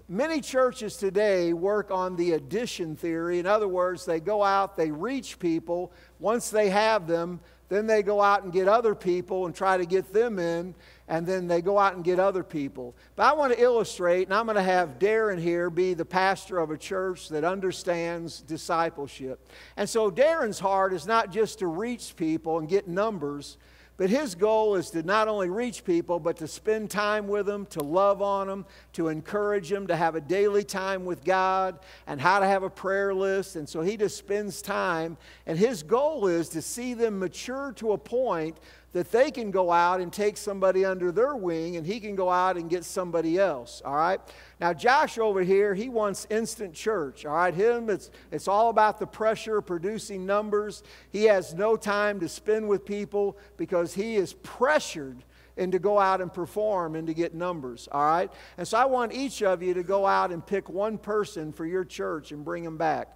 Many 0.08 0.40
churches 0.40 0.96
today 0.96 1.52
work 1.52 1.90
on 1.90 2.14
the 2.14 2.32
addition 2.32 2.94
theory. 2.94 3.38
In 3.38 3.46
other 3.46 3.66
words, 3.66 4.04
they 4.04 4.20
go 4.20 4.42
out, 4.44 4.76
they 4.76 4.90
reach 4.90 5.38
people. 5.38 5.92
Once 6.20 6.48
they 6.48 6.68
have 6.68 7.08
them, 7.08 7.40
then 7.68 7.88
they 7.88 8.04
go 8.04 8.22
out 8.22 8.44
and 8.44 8.52
get 8.52 8.68
other 8.68 8.94
people 8.94 9.46
and 9.46 9.54
try 9.54 9.76
to 9.76 9.84
get 9.84 10.12
them 10.12 10.38
in 10.38 10.74
and 11.08 11.26
then 11.26 11.46
they 11.46 11.62
go 11.62 11.78
out 11.78 11.94
and 11.94 12.02
get 12.02 12.18
other 12.18 12.42
people. 12.42 12.96
But 13.14 13.26
I 13.26 13.32
want 13.32 13.52
to 13.52 13.62
illustrate, 13.62 14.24
and 14.24 14.34
I'm 14.34 14.46
going 14.46 14.56
to 14.56 14.62
have 14.62 14.98
Darren 14.98 15.40
here 15.40 15.70
be 15.70 15.94
the 15.94 16.04
pastor 16.04 16.58
of 16.58 16.70
a 16.70 16.76
church 16.76 17.28
that 17.28 17.44
understands 17.44 18.40
discipleship. 18.40 19.48
And 19.76 19.88
so 19.88 20.10
Darren's 20.10 20.58
heart 20.58 20.92
is 20.92 21.06
not 21.06 21.30
just 21.30 21.60
to 21.60 21.66
reach 21.66 22.16
people 22.16 22.58
and 22.58 22.68
get 22.68 22.88
numbers, 22.88 23.56
But 23.96 24.10
his 24.10 24.34
goal 24.34 24.74
is 24.74 24.90
to 24.90 25.02
not 25.02 25.26
only 25.26 25.48
reach 25.48 25.82
people, 25.84 26.20
but 26.20 26.36
to 26.38 26.48
spend 26.48 26.90
time 26.90 27.28
with 27.28 27.46
them, 27.46 27.64
to 27.66 27.82
love 27.82 28.20
on 28.20 28.46
them, 28.46 28.66
to 28.92 29.08
encourage 29.08 29.70
them, 29.70 29.86
to 29.86 29.96
have 29.96 30.14
a 30.14 30.20
daily 30.20 30.64
time 30.64 31.06
with 31.06 31.24
God, 31.24 31.78
and 32.06 32.20
how 32.20 32.38
to 32.38 32.46
have 32.46 32.62
a 32.62 32.68
prayer 32.68 33.14
list. 33.14 33.56
And 33.56 33.66
so 33.66 33.80
he 33.80 33.96
just 33.96 34.18
spends 34.18 34.60
time. 34.60 35.16
And 35.46 35.58
his 35.58 35.82
goal 35.82 36.26
is 36.26 36.50
to 36.50 36.60
see 36.60 36.92
them 36.92 37.18
mature 37.18 37.72
to 37.76 37.92
a 37.92 37.98
point 37.98 38.58
that 38.96 39.12
they 39.12 39.30
can 39.30 39.50
go 39.50 39.70
out 39.70 40.00
and 40.00 40.10
take 40.10 40.38
somebody 40.38 40.82
under 40.82 41.12
their 41.12 41.36
wing 41.36 41.76
and 41.76 41.86
he 41.86 42.00
can 42.00 42.16
go 42.16 42.30
out 42.30 42.56
and 42.56 42.70
get 42.70 42.82
somebody 42.82 43.38
else, 43.38 43.82
all 43.84 43.94
right? 43.94 44.18
Now, 44.58 44.72
Josh 44.72 45.18
over 45.18 45.42
here, 45.42 45.74
he 45.74 45.90
wants 45.90 46.26
instant 46.30 46.72
church, 46.72 47.26
all 47.26 47.34
right? 47.34 47.52
Him, 47.52 47.90
it's, 47.90 48.10
it's 48.32 48.48
all 48.48 48.70
about 48.70 48.98
the 48.98 49.06
pressure 49.06 49.60
producing 49.60 50.24
numbers. 50.24 50.82
He 51.10 51.24
has 51.24 51.52
no 51.52 51.76
time 51.76 52.20
to 52.20 52.28
spend 52.30 52.66
with 52.68 52.86
people 52.86 53.36
because 53.58 53.92
he 53.92 54.16
is 54.16 54.32
pressured 54.32 55.22
and 55.58 55.72
to 55.72 55.78
go 55.78 55.98
out 55.98 56.22
and 56.22 56.32
perform 56.32 56.94
and 56.96 57.06
to 57.06 57.12
get 57.12 57.34
numbers, 57.34 57.90
all 57.92 58.02
right? 58.02 58.32
And 58.56 58.66
so 58.66 58.78
I 58.78 58.86
want 58.86 59.12
each 59.12 59.42
of 59.42 59.62
you 59.62 59.74
to 59.74 59.82
go 59.82 60.06
out 60.06 60.32
and 60.32 60.44
pick 60.44 60.70
one 60.70 60.96
person 60.96 61.52
for 61.52 61.66
your 61.66 61.84
church 61.84 62.32
and 62.32 62.42
bring 62.42 62.64
them 62.64 62.78
back, 62.78 63.08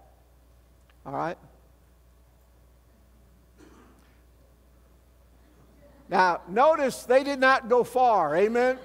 all 1.07 1.15
right? 1.15 1.39
Now, 6.11 6.41
notice 6.49 7.05
they 7.05 7.23
did 7.23 7.39
not 7.39 7.69
go 7.69 7.85
far. 7.85 8.37
Amen? 8.37 8.79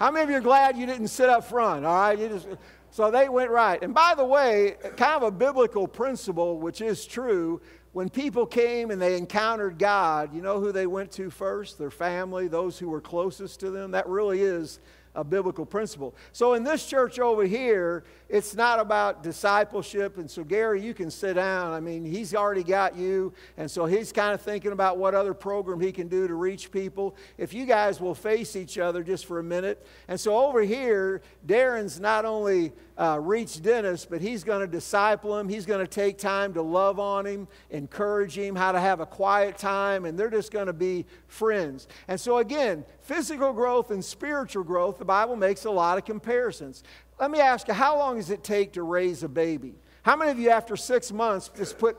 How 0.00 0.10
many 0.10 0.24
of 0.24 0.30
you 0.30 0.36
are 0.36 0.40
glad 0.40 0.76
you 0.76 0.84
didn't 0.84 1.08
sit 1.08 1.28
up 1.28 1.44
front? 1.44 1.86
All 1.86 1.94
right? 1.94 2.18
You 2.18 2.28
just, 2.28 2.48
so 2.90 3.12
they 3.12 3.28
went 3.28 3.50
right. 3.50 3.80
And 3.80 3.94
by 3.94 4.14
the 4.16 4.24
way, 4.24 4.74
kind 4.96 5.14
of 5.14 5.22
a 5.22 5.30
biblical 5.30 5.86
principle, 5.86 6.58
which 6.58 6.80
is 6.80 7.06
true, 7.06 7.62
when 7.92 8.08
people 8.08 8.46
came 8.46 8.90
and 8.90 9.00
they 9.00 9.16
encountered 9.16 9.78
God, 9.78 10.34
you 10.34 10.42
know 10.42 10.58
who 10.58 10.72
they 10.72 10.88
went 10.88 11.12
to 11.12 11.30
first? 11.30 11.78
Their 11.78 11.92
family, 11.92 12.48
those 12.48 12.80
who 12.80 12.88
were 12.88 13.00
closest 13.00 13.60
to 13.60 13.70
them. 13.70 13.92
That 13.92 14.08
really 14.08 14.42
is 14.42 14.80
a 15.14 15.22
biblical 15.22 15.64
principle. 15.64 16.14
So 16.32 16.54
in 16.54 16.64
this 16.64 16.86
church 16.86 17.18
over 17.18 17.44
here, 17.44 18.04
it's 18.28 18.54
not 18.54 18.80
about 18.80 19.22
discipleship. 19.22 20.18
And 20.18 20.30
so, 20.30 20.42
Gary, 20.42 20.82
you 20.82 20.94
can 20.94 21.10
sit 21.10 21.34
down. 21.34 21.72
I 21.72 21.80
mean, 21.80 22.04
he's 22.04 22.34
already 22.34 22.64
got 22.64 22.96
you. 22.96 23.32
And 23.56 23.70
so 23.70 23.86
he's 23.86 24.12
kind 24.12 24.34
of 24.34 24.40
thinking 24.40 24.72
about 24.72 24.98
what 24.98 25.14
other 25.14 25.34
program 25.34 25.80
he 25.80 25.92
can 25.92 26.08
do 26.08 26.26
to 26.26 26.34
reach 26.34 26.72
people. 26.72 27.16
If 27.38 27.54
you 27.54 27.66
guys 27.66 28.00
will 28.00 28.14
face 28.14 28.56
each 28.56 28.78
other 28.78 29.02
just 29.02 29.26
for 29.26 29.38
a 29.38 29.44
minute. 29.44 29.86
And 30.08 30.18
so 30.18 30.36
over 30.36 30.62
here, 30.62 31.22
Darren's 31.46 32.00
not 32.00 32.24
only 32.24 32.72
uh, 32.96 33.20
Dennis, 33.60 34.04
but 34.04 34.20
he's 34.20 34.44
going 34.44 34.60
to 34.60 34.66
disciple 34.66 35.38
him. 35.38 35.48
He's 35.48 35.66
going 35.66 35.84
to 35.84 35.90
take 35.90 36.18
time 36.18 36.54
to 36.54 36.62
love 36.62 36.98
on 36.98 37.26
him, 37.26 37.48
encourage 37.70 38.36
him, 38.36 38.54
how 38.54 38.72
to 38.72 38.80
have 38.80 39.00
a 39.00 39.06
quiet 39.06 39.58
time, 39.58 40.04
and 40.04 40.18
they're 40.18 40.30
just 40.30 40.52
going 40.52 40.66
to 40.66 40.72
be 40.72 41.04
friends. 41.26 41.88
And 42.08 42.20
so, 42.20 42.38
again, 42.38 42.84
physical 43.00 43.52
growth 43.52 43.90
and 43.90 44.04
spiritual 44.04 44.64
growth, 44.64 45.00
the 45.04 45.08
Bible 45.08 45.36
makes 45.36 45.66
a 45.66 45.70
lot 45.70 45.98
of 45.98 46.06
comparisons. 46.06 46.82
Let 47.20 47.30
me 47.30 47.38
ask 47.38 47.68
you, 47.68 47.74
how 47.74 47.98
long 47.98 48.16
does 48.16 48.30
it 48.30 48.42
take 48.42 48.72
to 48.72 48.82
raise 48.82 49.22
a 49.22 49.28
baby? 49.28 49.74
How 50.02 50.16
many 50.16 50.30
of 50.30 50.38
you, 50.38 50.48
after 50.48 50.76
six 50.76 51.12
months, 51.12 51.50
just 51.54 51.76
put 51.78 51.98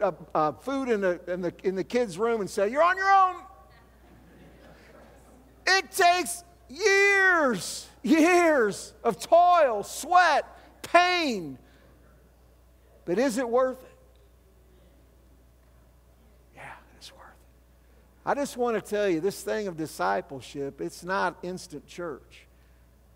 food 0.63 0.89
in 0.89 1.03
in, 1.27 1.41
the, 1.41 1.53
in 1.63 1.75
the 1.75 1.83
kid's 1.83 2.17
room 2.17 2.41
and 2.41 2.49
say, 2.49 2.71
You're 2.71 2.81
on 2.81 2.97
your 2.97 3.11
own? 3.11 3.35
It 5.67 5.91
takes 5.91 6.43
years, 6.67 7.87
years 8.01 8.93
of 9.03 9.19
toil, 9.19 9.83
sweat, 9.83 10.45
pain. 10.81 11.59
But 13.05 13.19
is 13.19 13.37
it 13.37 13.47
worth 13.47 13.83
it? 13.83 13.97
Yeah, 16.55 16.63
it's 16.97 17.11
worth 17.13 17.21
it. 17.21 18.29
I 18.29 18.33
just 18.33 18.57
want 18.57 18.75
to 18.75 18.81
tell 18.81 19.07
you 19.07 19.19
this 19.19 19.43
thing 19.43 19.67
of 19.67 19.77
discipleship, 19.77 20.81
it's 20.81 21.03
not 21.03 21.37
instant 21.43 21.85
church, 21.85 22.44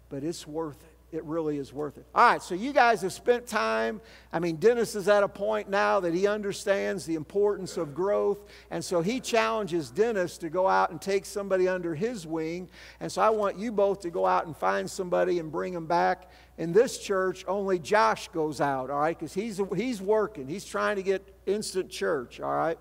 but 0.09 0.23
it's 0.23 0.45
worth 0.45 0.83
it 0.83 0.99
it 1.11 1.23
really 1.23 1.57
is 1.57 1.73
worth 1.73 1.97
it. 1.97 2.05
All 2.13 2.31
right, 2.31 2.41
so 2.41 2.53
you 2.53 2.71
guys 2.71 3.01
have 3.01 3.13
spent 3.13 3.47
time. 3.47 3.99
I 4.31 4.39
mean, 4.39 4.57
Dennis 4.57 4.95
is 4.95 5.07
at 5.07 5.23
a 5.23 5.27
point 5.27 5.69
now 5.69 5.99
that 6.01 6.13
he 6.13 6.27
understands 6.27 7.05
the 7.05 7.15
importance 7.15 7.77
of 7.77 7.95
growth. 7.95 8.39
And 8.69 8.83
so 8.83 9.01
he 9.01 9.19
challenges 9.19 9.89
Dennis 9.89 10.37
to 10.39 10.49
go 10.49 10.67
out 10.67 10.91
and 10.91 11.01
take 11.01 11.25
somebody 11.25 11.67
under 11.67 11.95
his 11.95 12.27
wing. 12.27 12.69
And 12.99 13.11
so 13.11 13.21
I 13.21 13.29
want 13.29 13.57
you 13.57 13.71
both 13.71 14.01
to 14.01 14.11
go 14.11 14.25
out 14.25 14.45
and 14.45 14.55
find 14.55 14.89
somebody 14.89 15.39
and 15.39 15.51
bring 15.51 15.73
them 15.73 15.87
back. 15.87 16.29
In 16.57 16.73
this 16.73 16.99
church, 16.99 17.43
only 17.47 17.79
Josh 17.79 18.27
goes 18.27 18.61
out, 18.61 18.89
all 18.89 18.99
right, 18.99 19.17
because 19.17 19.33
he's, 19.33 19.59
he's 19.75 20.01
working. 20.01 20.47
He's 20.47 20.65
trying 20.65 20.97
to 20.97 21.03
get 21.03 21.35
instant 21.47 21.89
church, 21.89 22.39
all 22.39 22.53
right? 22.53 22.77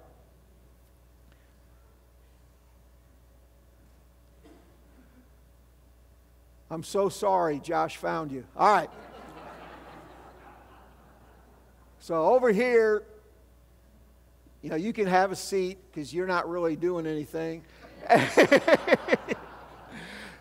I'm 6.71 6.83
so 6.83 7.09
sorry 7.09 7.61
Josh 7.61 7.97
found 7.97 8.31
you. 8.31 8.45
All 8.57 8.71
right. 8.71 8.91
So 12.01 12.27
over 12.27 12.53
here, 12.53 13.05
you 14.63 14.71
know, 14.71 14.77
you 14.77 14.93
can 14.93 15.07
have 15.07 15.33
a 15.33 15.37
seat 15.37 15.79
because 15.91 16.13
you're 16.13 16.27
not 16.27 16.49
really 16.49 16.77
doing 16.77 17.07
anything. 17.07 17.63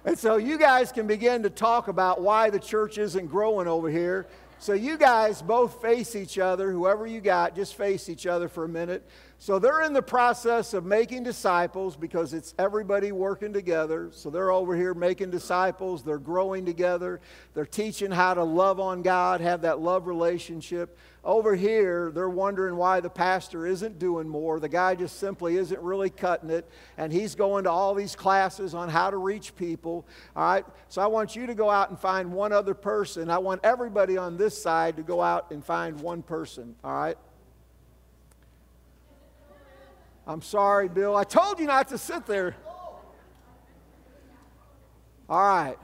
and 0.06 0.18
so 0.18 0.38
you 0.38 0.58
guys 0.58 0.92
can 0.92 1.08
begin 1.08 1.44
to 1.44 1.50
talk 1.50 1.88
about 1.88 2.22
why 2.22 2.50
the 2.50 2.60
church 2.60 2.98
isn't 2.98 3.28
growing 3.28 3.68
over 3.68 3.90
here. 3.90 4.28
So 4.60 4.74
you 4.74 4.98
guys 4.98 5.42
both 5.42 5.82
face 5.82 6.16
each 6.16 6.40
other, 6.40 6.72
whoever 6.72 7.06
you 7.06 7.22
got, 7.22 7.56
just 7.56 7.76
face 7.76 8.10
each 8.10 8.26
other 8.26 8.48
for 8.48 8.64
a 8.64 8.70
minute. 8.70 9.08
So 9.40 9.60
they're 9.60 9.84
in 9.84 9.94
the 9.94 10.02
process 10.02 10.74
of 10.74 10.84
making 10.84 11.22
disciples 11.22 11.96
because 11.96 12.34
it's 12.34 12.56
everybody 12.58 13.12
working 13.12 13.54
together. 13.54 14.10
So 14.12 14.32
they're 14.32 14.52
over 14.52 14.76
here 14.76 14.96
making 14.96 15.30
disciples, 15.30 16.02
they're 16.02 16.18
growing 16.18 16.66
together, 16.66 17.22
they're 17.54 17.66
teaching 17.66 18.10
how 18.10 18.34
to 18.34 18.44
love 18.44 18.80
on 18.80 19.04
God, 19.04 19.42
have 19.42 19.62
that 19.62 19.80
love 19.80 20.08
relationship. 20.08 20.98
Over 21.24 21.56
here, 21.56 22.12
they're 22.12 22.30
wondering 22.30 22.78
why 22.78 23.00
the 23.00 23.12
pastor 23.12 23.68
isn't 23.68 24.00
doing 24.00 24.28
more. 24.28 24.60
The 24.60 24.70
guy 24.70 24.96
just 24.96 25.20
simply 25.20 25.58
isn't 25.58 25.82
really 25.82 26.10
cutting 26.10 26.50
it, 26.50 26.68
and 26.98 27.14
he's 27.14 27.36
going 27.36 27.66
to 27.66 27.70
all 27.70 27.94
these 27.94 28.16
classes 28.16 28.74
on 28.74 28.90
how 28.90 29.12
to 29.12 29.18
reach 29.18 29.56
people. 29.56 30.08
All 30.36 30.44
right? 30.44 30.66
So 30.88 31.00
I 31.00 31.08
want 31.08 31.36
you 31.36 31.46
to 31.46 31.54
go 31.54 31.70
out 31.70 31.90
and 31.90 32.00
find 32.00 32.32
one 32.32 32.54
other 32.54 32.74
person. 32.74 33.30
I 33.30 33.38
want 33.38 33.62
everybody 33.64 34.18
on 34.18 34.38
this 34.38 34.60
side 34.60 34.96
to 34.96 35.04
go 35.04 35.22
out 35.22 35.52
and 35.52 35.64
find 35.64 36.00
one 36.00 36.24
person. 36.24 36.76
All 36.84 36.94
right? 36.94 37.18
I'm 40.28 40.42
sorry, 40.42 40.90
Bill. 40.90 41.16
I 41.16 41.24
told 41.24 41.58
you 41.58 41.68
not 41.68 41.88
to 41.88 41.98
sit 41.98 42.26
there. 42.26 42.54
All 45.30 45.40
right. 45.40 45.78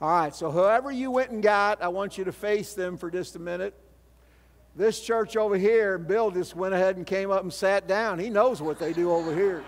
All 0.00 0.08
right, 0.08 0.32
so 0.32 0.52
whoever 0.52 0.92
you 0.92 1.10
went 1.10 1.32
and 1.32 1.42
got, 1.42 1.82
I 1.82 1.88
want 1.88 2.16
you 2.16 2.24
to 2.24 2.32
face 2.32 2.74
them 2.74 2.96
for 2.96 3.10
just 3.10 3.34
a 3.34 3.40
minute. 3.40 3.74
This 4.76 5.00
church 5.00 5.36
over 5.36 5.56
here, 5.56 5.98
Bill 5.98 6.30
just 6.30 6.54
went 6.54 6.72
ahead 6.72 6.96
and 6.96 7.04
came 7.04 7.32
up 7.32 7.42
and 7.42 7.52
sat 7.52 7.88
down. 7.88 8.20
He 8.20 8.30
knows 8.30 8.62
what 8.62 8.78
they 8.78 8.92
do 8.92 9.10
over 9.10 9.34
here 9.34 9.64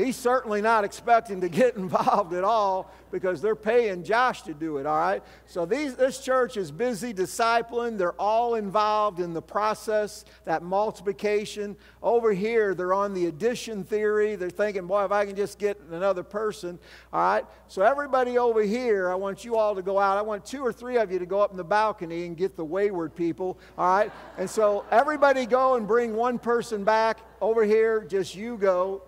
he's 0.00 0.16
certainly 0.16 0.62
not 0.62 0.84
expecting 0.84 1.40
to 1.40 1.48
get 1.48 1.76
involved 1.76 2.32
at 2.32 2.44
all 2.44 2.90
because 3.10 3.42
they're 3.42 3.56
paying 3.56 4.04
Josh 4.04 4.42
to 4.42 4.54
do 4.54 4.76
it, 4.76 4.86
all 4.86 4.96
right? 4.96 5.22
So 5.46 5.66
these, 5.66 5.96
this 5.96 6.20
church 6.20 6.56
is 6.56 6.70
busy 6.70 7.12
discipling. 7.12 7.98
They're 7.98 8.12
all 8.20 8.54
involved 8.54 9.20
in 9.20 9.34
the 9.34 9.42
process, 9.42 10.24
that 10.44 10.62
multiplication. 10.62 11.76
Over 12.02 12.32
here, 12.32 12.74
they're 12.74 12.94
on 12.94 13.14
the 13.14 13.26
addition 13.26 13.82
theory. 13.82 14.36
They're 14.36 14.50
thinking, 14.50 14.86
boy, 14.86 15.04
if 15.04 15.12
I 15.12 15.26
can 15.26 15.34
just 15.34 15.58
get 15.58 15.80
another 15.90 16.22
person, 16.22 16.78
all 17.12 17.20
right? 17.20 17.44
So 17.68 17.82
everybody 17.82 18.38
over 18.38 18.62
here, 18.62 19.10
I 19.10 19.16
want 19.16 19.44
you 19.44 19.56
all 19.56 19.74
to 19.74 19.82
go 19.82 19.98
out. 19.98 20.16
I 20.16 20.22
want 20.22 20.44
two 20.44 20.62
or 20.62 20.72
three 20.72 20.96
of 20.96 21.10
you 21.10 21.18
to 21.18 21.26
go 21.26 21.40
up 21.40 21.50
in 21.50 21.56
the 21.56 21.64
balcony 21.64 22.26
and 22.26 22.36
get 22.36 22.56
the 22.56 22.64
wayward 22.64 23.14
people, 23.14 23.58
all 23.76 23.98
right? 23.98 24.12
And 24.38 24.48
so 24.48 24.84
everybody 24.90 25.46
go 25.46 25.74
and 25.74 25.86
bring 25.86 26.14
one 26.14 26.38
person 26.38 26.84
back. 26.84 27.18
Over 27.40 27.64
here, 27.64 28.04
just 28.04 28.34
you 28.34 28.56
go 28.58 29.02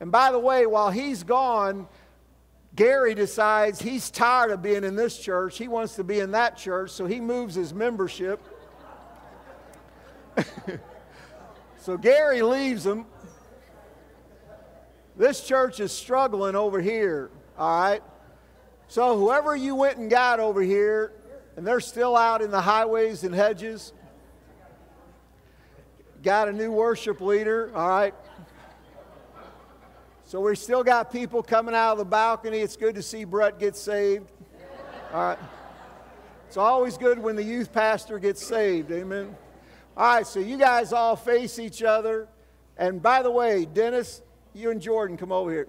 and 0.00 0.12
by 0.12 0.30
the 0.30 0.38
way, 0.38 0.66
while 0.66 0.90
he's 0.90 1.22
gone, 1.22 1.88
Gary 2.74 3.14
decides 3.14 3.80
he's 3.80 4.10
tired 4.10 4.50
of 4.50 4.62
being 4.62 4.84
in 4.84 4.96
this 4.96 5.18
church. 5.18 5.56
He 5.56 5.66
wants 5.66 5.96
to 5.96 6.04
be 6.04 6.20
in 6.20 6.32
that 6.32 6.58
church, 6.58 6.90
so 6.90 7.06
he 7.06 7.20
moves 7.20 7.54
his 7.54 7.72
membership. 7.72 8.40
so 11.80 11.96
Gary 11.96 12.42
leaves 12.42 12.84
them. 12.84 13.06
This 15.16 15.42
church 15.42 15.80
is 15.80 15.92
struggling 15.92 16.54
over 16.54 16.78
here, 16.78 17.30
all 17.56 17.80
right? 17.80 18.02
So 18.88 19.18
whoever 19.18 19.56
you 19.56 19.74
went 19.74 19.96
and 19.96 20.10
got 20.10 20.38
over 20.38 20.60
here, 20.60 21.12
and 21.56 21.66
they're 21.66 21.80
still 21.80 22.14
out 22.14 22.42
in 22.42 22.50
the 22.50 22.60
highways 22.60 23.24
and 23.24 23.34
hedges, 23.34 23.94
got 26.22 26.48
a 26.48 26.52
new 26.52 26.70
worship 26.70 27.22
leader, 27.22 27.72
all 27.74 27.88
right? 27.88 28.14
So 30.26 30.40
we 30.40 30.56
still 30.56 30.82
got 30.82 31.12
people 31.12 31.40
coming 31.40 31.72
out 31.72 31.92
of 31.92 31.98
the 31.98 32.04
balcony. 32.04 32.58
It's 32.58 32.76
good 32.76 32.96
to 32.96 33.02
see 33.02 33.22
Brett 33.22 33.60
get 33.60 33.76
saved. 33.76 34.28
All 35.12 35.20
right. 35.20 35.38
It's 36.48 36.56
always 36.56 36.98
good 36.98 37.20
when 37.20 37.36
the 37.36 37.44
youth 37.44 37.72
pastor 37.72 38.18
gets 38.18 38.44
saved. 38.44 38.90
Amen. 38.90 39.36
All 39.96 40.16
right, 40.16 40.26
so 40.26 40.40
you 40.40 40.58
guys 40.58 40.92
all 40.92 41.14
face 41.14 41.60
each 41.60 41.80
other. 41.80 42.26
And 42.76 43.00
by 43.00 43.22
the 43.22 43.30
way, 43.30 43.66
Dennis, 43.66 44.20
you 44.52 44.72
and 44.72 44.80
Jordan 44.80 45.16
come 45.16 45.30
over 45.30 45.50
here. 45.50 45.68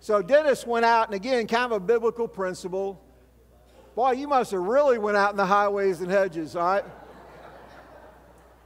So 0.00 0.22
Dennis 0.22 0.66
went 0.66 0.86
out, 0.86 1.06
and 1.08 1.14
again, 1.14 1.46
kind 1.46 1.66
of 1.66 1.72
a 1.72 1.80
biblical 1.80 2.26
principle. 2.26 3.00
Boy, 3.94 4.12
you 4.12 4.28
must 4.28 4.50
have 4.50 4.62
really 4.62 4.98
went 4.98 5.18
out 5.18 5.30
in 5.30 5.36
the 5.36 5.46
highways 5.46 6.00
and 6.00 6.10
hedges, 6.10 6.56
all 6.56 6.64
right? 6.64 6.84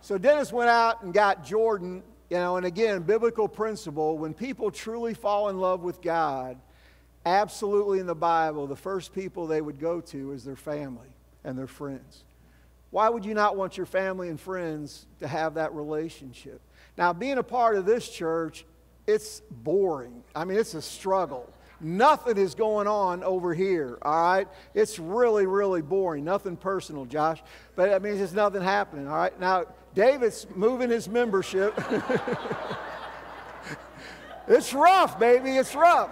So 0.01 0.17
Dennis 0.17 0.53
went 0.53 0.71
out 0.71 1.03
and 1.03 1.13
got 1.13 1.45
Jordan, 1.45 2.05
you 2.31 2.37
know, 2.37 2.57
and 2.57 2.67
again, 2.67 3.03
biblical 3.03 3.49
principle, 3.49 4.19
when 4.19 4.35
people 4.35 4.71
truly 4.71 5.15
fall 5.15 5.49
in 5.49 5.59
love 5.59 5.83
with 5.83 6.03
God, 6.03 6.59
absolutely 7.25 7.99
in 7.99 8.07
the 8.07 8.15
Bible, 8.15 8.67
the 8.67 8.77
first 8.77 9.15
people 9.15 9.47
they 9.47 9.61
would 9.61 9.79
go 9.79 10.01
to 10.01 10.33
is 10.33 10.45
their 10.45 10.57
family 10.57 11.09
and 11.45 11.59
their 11.59 11.67
friends. 11.67 12.25
Why 12.91 13.09
would 13.09 13.25
you 13.25 13.35
not 13.35 13.57
want 13.57 13.77
your 13.77 13.87
family 13.87 14.29
and 14.29 14.41
friends 14.41 15.07
to 15.21 15.29
have 15.29 15.55
that 15.55 15.75
relationship? 15.75 16.61
Now, 16.97 17.13
being 17.13 17.39
a 17.39 17.43
part 17.43 17.77
of 17.77 17.87
this 17.87 18.09
church, 18.09 18.65
it's 19.07 19.41
boring. 19.51 20.23
I 20.35 20.45
mean, 20.45 20.59
it's 20.59 20.75
a 20.75 20.83
struggle. 20.83 21.51
Nothing 21.81 22.39
is 22.39 22.55
going 22.55 22.89
on 22.89 23.23
over 23.23 23.55
here, 23.55 23.99
all 24.03 24.23
right? 24.23 24.49
It's 24.75 24.99
really, 24.99 25.47
really 25.47 25.81
boring. 25.81 26.25
Nothing 26.25 26.57
personal, 26.57 27.05
Josh. 27.05 27.41
But 27.77 27.93
I 27.93 28.01
mean, 28.01 28.17
there's 28.17 28.35
nothing 28.35 28.63
happening, 28.63 29.07
all 29.07 29.17
right? 29.17 29.39
Now, 29.39 29.67
David's 29.95 30.47
moving 30.55 30.91
his 30.91 31.09
membership. 31.09 31.81
it's 34.49 34.75
rough, 34.75 35.21
baby. 35.21 35.57
It's 35.57 35.75
rough. 35.75 36.11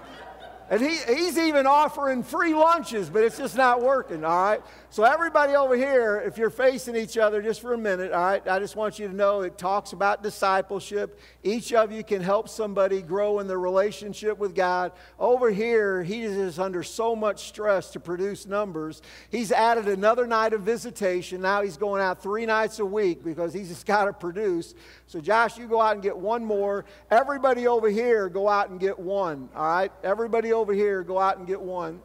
And 0.69 0.81
he, 0.81 0.97
he's 1.15 1.39
even 1.39 1.65
offering 1.67 2.25
free 2.25 2.53
lunches, 2.53 3.09
but 3.09 3.23
it's 3.23 3.39
just 3.39 3.57
not 3.57 3.83
working, 3.83 4.25
all 4.25 4.43
right? 4.43 4.63
So, 4.91 5.05
everybody 5.05 5.55
over 5.55 5.77
here, 5.77 6.23
if 6.27 6.39
you're 6.39 6.51
facing 6.51 6.97
each 6.97 7.19
other 7.19 7.41
just 7.41 7.61
for 7.61 7.75
a 7.75 7.79
minute, 7.79 8.13
all 8.13 8.25
right, 8.25 8.49
I 8.49 8.59
just 8.59 8.75
want 8.75 8.99
you 8.99 9.07
to 9.07 9.15
know 9.15 9.43
it 9.43 9.59
talks 9.59 9.93
about 9.93 10.23
discipleship. 10.23 11.21
Each 11.45 11.73
of 11.73 11.93
you 11.93 12.03
can 12.03 12.21
help 12.21 12.49
somebody 12.49 13.03
grow 13.03 13.39
in 13.39 13.47
their 13.47 13.61
relationship 13.61 14.39
with 14.39 14.55
God. 14.55 14.93
Over 15.21 15.51
here, 15.51 16.03
he 16.03 16.23
is 16.23 16.59
under 16.59 16.83
so 16.83 17.15
much 17.15 17.47
stress 17.49 17.91
to 17.91 18.01
produce 18.01 18.47
numbers. 18.47 19.03
He's 19.31 19.53
added 19.53 19.87
another 19.87 20.27
night 20.27 20.53
of 20.53 20.63
visitation. 20.63 21.43
Now 21.43 21.63
he's 21.63 21.77
going 21.77 22.03
out 22.03 22.23
three 22.23 22.47
nights 22.47 22.79
a 22.79 22.87
week 22.87 23.23
because 23.23 23.53
he's 23.53 23.69
just 23.69 23.87
got 23.87 24.07
to 24.07 24.13
produce. 24.13 24.75
So, 25.07 25.21
Josh, 25.21 25.59
you 25.59 25.69
go 25.69 25.81
out 25.81 25.95
and 25.95 26.03
get 26.03 26.17
one 26.17 26.45
more. 26.45 26.85
Everybody 27.11 27.69
over 27.69 27.89
here, 27.89 28.29
go 28.29 28.49
out 28.49 28.71
and 28.71 28.81
get 28.81 28.99
one, 28.99 29.49
all 29.55 29.69
right? 29.69 29.93
Everybody 30.03 30.53
over 30.57 30.73
here, 30.73 31.03
go 31.03 31.19
out 31.19 31.39
and 31.39 31.47
get 31.47 31.61
one. 31.61 32.01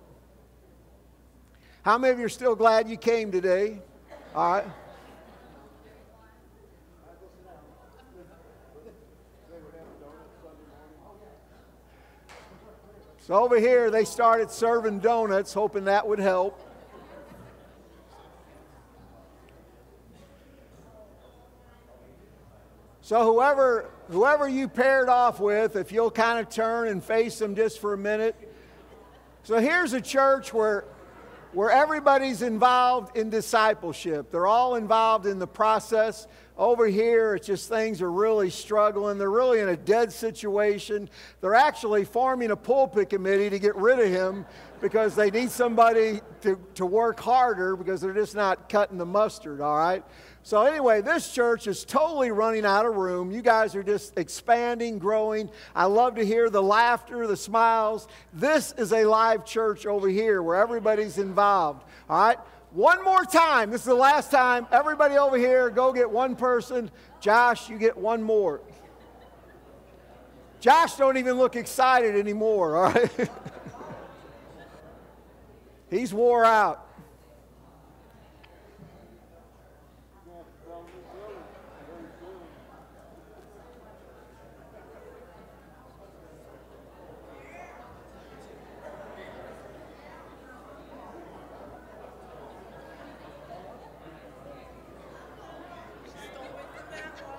How 1.84 1.98
many 1.98 2.14
of 2.14 2.20
you 2.20 2.26
are 2.26 2.30
still 2.30 2.56
glad 2.56 2.88
you 2.90 2.98
came 2.98 3.32
today? 3.32 3.80
All 4.36 4.52
right. 4.54 4.66
So 13.20 13.36
over 13.36 13.60
here, 13.60 13.90
they 13.90 14.04
started 14.04 14.52
serving 14.52 15.00
donuts, 15.00 15.54
hoping 15.54 15.86
that 15.86 16.08
would 16.08 16.20
help. 16.20 16.60
So 23.02 23.24
whoever 23.24 23.90
whoever 24.12 24.48
you 24.48 24.68
paired 24.68 25.10
off 25.10 25.40
with, 25.40 25.76
if 25.76 25.92
you'll 25.92 26.12
kind 26.12 26.40
of 26.40 26.50
turn 26.50 26.90
and 26.90 27.04
face 27.04 27.40
them 27.40 27.56
just 27.56 27.80
for 27.80 27.94
a 27.94 27.98
minute. 27.98 28.36
So 29.44 29.58
here's 29.58 29.94
a 29.94 30.02
church 30.02 30.54
where 30.54 30.86
where 31.54 31.70
everybody's 31.70 32.42
involved 32.42 33.18
in 33.18 33.30
discipleship. 33.30 34.32
They're 34.32 34.48
all 34.48 34.76
involved 34.76 35.26
in 35.26 35.38
the 35.38 35.48
process. 35.48 36.28
Over 36.58 36.88
here, 36.88 37.36
it's 37.36 37.48
just 37.48 37.68
things 37.68 38.02
are 38.02 38.12
really 38.12 38.50
struggling. 38.50 39.18
They're 39.18 39.32
really 39.32 39.60
in 39.60 39.70
a 39.70 39.76
dead 39.76 40.14
situation. 40.14 41.10
They're 41.42 41.56
actually 41.56 42.06
forming 42.06 42.52
a 42.52 42.56
pulpit 42.56 43.10
committee 43.10 43.50
to 43.50 43.60
get 43.60 43.76
rid 43.76 44.00
of 44.00 44.08
him 44.08 44.46
because 44.80 45.16
they 45.16 45.30
need 45.30 45.52
somebody 45.52 46.22
to, 46.42 46.60
to 46.76 46.86
work 46.86 47.20
harder 47.20 47.76
because 47.76 48.00
they're 48.00 48.14
just 48.14 48.36
not 48.36 48.70
cutting 48.70 48.98
the 48.98 49.06
mustard, 49.06 49.60
all 49.60 49.78
right? 49.78 50.04
So, 50.44 50.64
anyway, 50.64 51.02
this 51.02 51.32
church 51.32 51.68
is 51.68 51.86
totally 51.86 52.32
running 52.32 52.66
out 52.66 52.88
of 52.88 52.96
room. 52.96 53.32
You 53.32 53.44
guys 53.44 53.76
are 53.76 53.84
just 53.84 54.18
expanding, 54.18 54.98
growing. 54.98 55.52
I 55.76 55.86
love 55.86 56.16
to 56.16 56.26
hear 56.26 56.50
the 56.50 56.64
laughter, 56.64 57.28
the 57.28 57.38
smiles. 57.38 58.08
This 58.34 58.74
is 58.76 58.92
a 58.92 59.06
live 59.06 59.46
church 59.46 59.86
over 59.86 60.10
here 60.10 60.42
where 60.42 60.58
everybody's 60.58 61.20
involved. 61.20 61.84
All 62.10 62.20
right? 62.20 62.40
One 62.72 63.04
more 63.04 63.24
time. 63.24 63.70
This 63.70 63.82
is 63.82 63.88
the 63.88 63.94
last 63.94 64.32
time. 64.32 64.66
Everybody 64.72 65.18
over 65.18 65.38
here, 65.38 65.70
go 65.70 65.94
get 65.94 66.10
one 66.10 66.36
person. 66.36 66.90
Josh, 67.20 67.70
you 67.70 67.78
get 67.78 67.96
one 67.96 68.24
more. 68.24 68.62
Josh 70.60 70.96
don't 70.96 71.18
even 71.18 71.38
look 71.38 71.56
excited 71.56 72.16
anymore, 72.16 72.78
all 72.78 72.92
right? 72.92 73.30
He's 75.90 76.14
wore 76.14 76.46
out. 76.46 76.88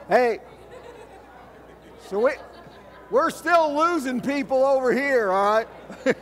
Hey, 0.09 0.41
so 2.09 2.19
we, 2.19 2.33
we're 3.11 3.31
still 3.31 3.77
losing 3.77 4.21
people 4.21 4.65
over 4.65 4.93
here, 4.93 5.31
all 5.31 5.55
right? 5.55 5.69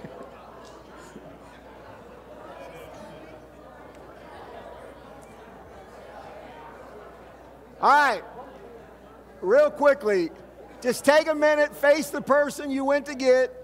all 7.80 7.90
right, 7.90 8.22
real 9.40 9.70
quickly, 9.70 10.30
just 10.82 11.06
take 11.06 11.26
a 11.26 11.34
minute, 11.34 11.74
face 11.74 12.10
the 12.10 12.20
person 12.20 12.70
you 12.70 12.84
went 12.84 13.06
to 13.06 13.14
get. 13.14 13.56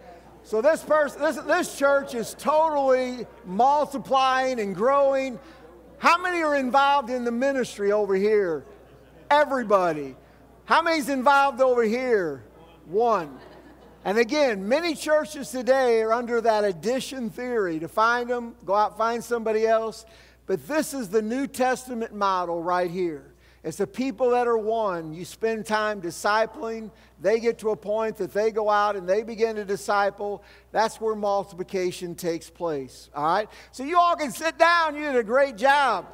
So 0.45 0.63
this 0.63 0.83
person, 0.83 1.21
this, 1.21 1.37
this 1.37 1.77
church 1.77 2.15
is 2.15 2.35
totally 2.39 3.27
multiplying 3.45 4.61
and 4.61 4.75
growing. 4.75 5.39
How 5.99 6.17
many 6.17 6.43
are 6.43 6.57
involved 6.57 7.11
in 7.11 7.25
the 7.25 7.33
ministry 7.33 7.93
over 7.93 8.15
here? 8.15 8.65
Everybody. 9.31 10.15
How 10.67 10.83
many's 10.83 11.09
involved 11.09 11.61
over 11.61 11.83
here? 11.83 12.45
One. 12.87 13.39
And 14.05 14.19
again, 14.19 14.69
many 14.69 14.95
churches 14.95 15.51
today 15.51 16.01
are 16.03 16.13
under 16.13 16.41
that 16.41 16.65
addition 16.65 17.29
theory 17.31 17.81
to 17.81 17.89
find 17.89 18.31
them, 18.31 18.55
go 18.65 18.75
out 18.75 18.97
find 18.97 19.23
somebody 19.23 19.67
else. 19.67 20.07
But 20.47 20.69
this 20.69 20.95
is 20.95 21.09
the 21.09 21.23
New 21.23 21.49
Testament 21.49 22.15
model 22.15 22.63
right 22.63 22.91
here. 22.91 23.33
It's 23.65 23.79
the 23.79 23.87
people 23.89 24.31
that 24.31 24.47
are 24.47 24.57
one. 24.57 25.13
You 25.13 25.25
spend 25.25 25.67
time 25.67 26.01
discipling. 26.01 26.93
They 27.21 27.41
get 27.41 27.59
to 27.59 27.71
a 27.71 27.77
point 27.77 28.17
that 28.19 28.33
they 28.33 28.53
go 28.53 28.71
out 28.71 28.95
and 28.95 29.09
they 29.09 29.25
begin 29.25 29.57
to 29.57 29.65
disciple. 29.65 30.45
That's 30.71 31.01
where 31.01 31.17
multiplication 31.17 32.15
takes 32.15 32.49
place. 32.49 33.11
All 33.13 33.25
right? 33.25 33.49
So 33.73 33.83
you 33.83 33.99
all 33.99 34.15
can 34.15 34.31
sit 34.31 34.57
down. 34.57 34.95
You 34.95 35.03
did 35.03 35.17
a 35.17 35.25
great 35.25 35.57
job. 35.57 36.07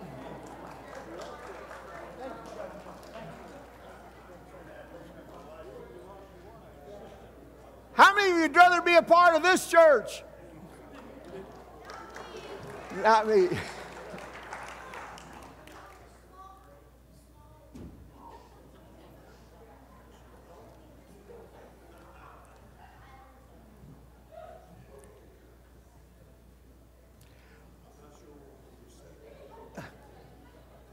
How 7.95 8.15
many 8.15 8.31
of 8.31 8.37
you 8.37 8.43
would 8.43 8.57
rather 8.57 8.81
be 8.81 8.95
a 8.95 9.03
part 9.03 9.35
of 9.35 9.43
this 9.43 9.69
church? 9.69 10.23
Not 13.03 13.27
me. 13.29 13.49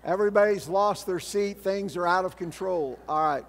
Everybody's 0.03 0.67
lost 0.67 1.05
their 1.05 1.19
seat. 1.19 1.59
Things 1.59 1.95
are 1.95 2.07
out 2.07 2.25
of 2.25 2.35
control. 2.35 2.97
All 3.07 3.23
right. 3.23 3.45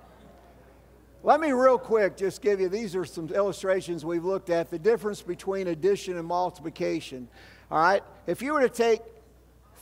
Let 1.23 1.39
me, 1.39 1.53
real 1.53 1.77
quick, 1.77 2.17
just 2.17 2.41
give 2.41 2.61
you 2.61 2.71
these 2.71 2.97
are 2.97 3.05
some 3.05 3.29
illustrations 3.29 4.07
we've 4.07 4.25
looked 4.25 4.49
at 4.49 4.71
the 4.71 4.79
difference 4.79 5.21
between 5.21 5.67
addition 5.67 6.17
and 6.17 6.27
multiplication. 6.27 7.29
All 7.71 7.79
right? 7.79 8.03
If 8.27 8.41
you 8.41 8.55
were 8.55 8.63
to 8.63 8.71
take 8.71 9.03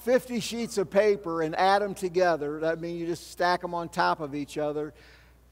50 0.03 0.41
sheets 0.41 0.79
of 0.79 0.91
paper 0.91 1.43
and 1.43 1.55
add 1.55 1.81
them 1.81 1.95
together, 1.95 2.59
that 2.61 2.81
means 2.81 3.01
you 3.01 3.07
just 3.07 3.31
stack 3.31 3.61
them 3.61 3.73
on 3.73 3.89
top 3.89 4.19
of 4.19 4.35
each 4.35 4.59
other, 4.59 4.93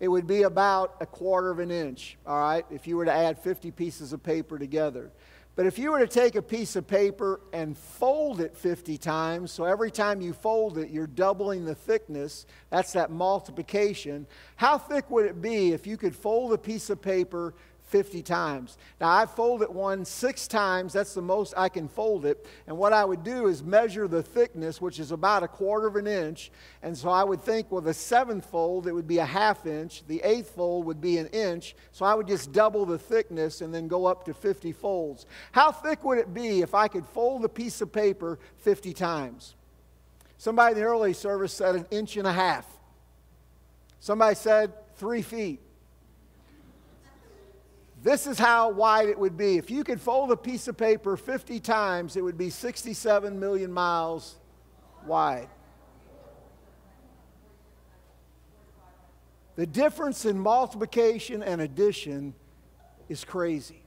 it 0.00 0.08
would 0.08 0.26
be 0.26 0.42
about 0.42 0.96
a 1.00 1.06
quarter 1.06 1.50
of 1.50 1.60
an 1.60 1.70
inch. 1.70 2.18
All 2.26 2.36
right? 2.36 2.66
If 2.68 2.88
you 2.88 2.96
were 2.96 3.04
to 3.04 3.12
add 3.12 3.38
50 3.38 3.70
pieces 3.70 4.12
of 4.12 4.24
paper 4.24 4.58
together. 4.58 5.12
But 5.56 5.64
if 5.64 5.78
you 5.78 5.90
were 5.90 6.00
to 6.00 6.06
take 6.06 6.34
a 6.34 6.42
piece 6.42 6.76
of 6.76 6.86
paper 6.86 7.40
and 7.54 7.76
fold 7.78 8.42
it 8.42 8.54
50 8.54 8.98
times, 8.98 9.50
so 9.50 9.64
every 9.64 9.90
time 9.90 10.20
you 10.20 10.34
fold 10.34 10.76
it, 10.76 10.90
you're 10.90 11.06
doubling 11.06 11.64
the 11.64 11.74
thickness, 11.74 12.44
that's 12.68 12.92
that 12.92 13.10
multiplication. 13.10 14.26
How 14.56 14.76
thick 14.76 15.10
would 15.10 15.24
it 15.24 15.40
be 15.40 15.72
if 15.72 15.86
you 15.86 15.96
could 15.96 16.14
fold 16.14 16.52
a 16.52 16.58
piece 16.58 16.90
of 16.90 17.00
paper 17.00 17.54
50 17.86 18.20
times. 18.22 18.78
Now, 19.00 19.08
I've 19.08 19.30
folded 19.30 19.68
one 19.68 20.04
six 20.04 20.48
times. 20.48 20.92
That's 20.92 21.14
the 21.14 21.22
most 21.22 21.54
I 21.56 21.68
can 21.68 21.86
fold 21.86 22.26
it. 22.26 22.44
And 22.66 22.76
what 22.76 22.92
I 22.92 23.04
would 23.04 23.22
do 23.22 23.46
is 23.46 23.62
measure 23.62 24.08
the 24.08 24.22
thickness, 24.22 24.80
which 24.80 24.98
is 24.98 25.12
about 25.12 25.44
a 25.44 25.48
quarter 25.48 25.86
of 25.86 25.94
an 25.94 26.08
inch. 26.08 26.50
And 26.82 26.98
so 26.98 27.08
I 27.08 27.22
would 27.22 27.40
think, 27.40 27.70
well, 27.70 27.80
the 27.80 27.94
seventh 27.94 28.44
fold, 28.46 28.88
it 28.88 28.92
would 28.92 29.06
be 29.06 29.18
a 29.18 29.24
half 29.24 29.66
inch. 29.66 30.02
The 30.08 30.20
eighth 30.22 30.50
fold 30.50 30.84
would 30.86 31.00
be 31.00 31.18
an 31.18 31.28
inch. 31.28 31.76
So 31.92 32.04
I 32.04 32.14
would 32.14 32.26
just 32.26 32.50
double 32.52 32.86
the 32.86 32.98
thickness 32.98 33.60
and 33.60 33.72
then 33.72 33.86
go 33.86 34.06
up 34.06 34.24
to 34.24 34.34
50 34.34 34.72
folds. 34.72 35.24
How 35.52 35.70
thick 35.70 36.02
would 36.02 36.18
it 36.18 36.34
be 36.34 36.62
if 36.62 36.74
I 36.74 36.88
could 36.88 37.06
fold 37.06 37.44
a 37.44 37.48
piece 37.48 37.80
of 37.80 37.92
paper 37.92 38.40
50 38.58 38.92
times? 38.94 39.54
Somebody 40.38 40.72
in 40.72 40.80
the 40.80 40.86
early 40.86 41.12
service 41.12 41.52
said 41.52 41.76
an 41.76 41.86
inch 41.92 42.16
and 42.16 42.26
a 42.26 42.32
half. 42.32 42.66
Somebody 44.00 44.34
said 44.34 44.72
three 44.96 45.22
feet. 45.22 45.60
This 48.06 48.28
is 48.28 48.38
how 48.38 48.70
wide 48.70 49.08
it 49.08 49.18
would 49.18 49.36
be. 49.36 49.56
If 49.56 49.68
you 49.68 49.82
could 49.82 50.00
fold 50.00 50.30
a 50.30 50.36
piece 50.36 50.68
of 50.68 50.76
paper 50.76 51.16
50 51.16 51.58
times, 51.58 52.16
it 52.16 52.22
would 52.22 52.38
be 52.38 52.50
67 52.50 53.40
million 53.40 53.72
miles 53.72 54.36
wide. 55.04 55.48
The 59.56 59.66
difference 59.66 60.24
in 60.24 60.38
multiplication 60.38 61.42
and 61.42 61.60
addition 61.60 62.32
is 63.08 63.24
crazy. 63.24 63.82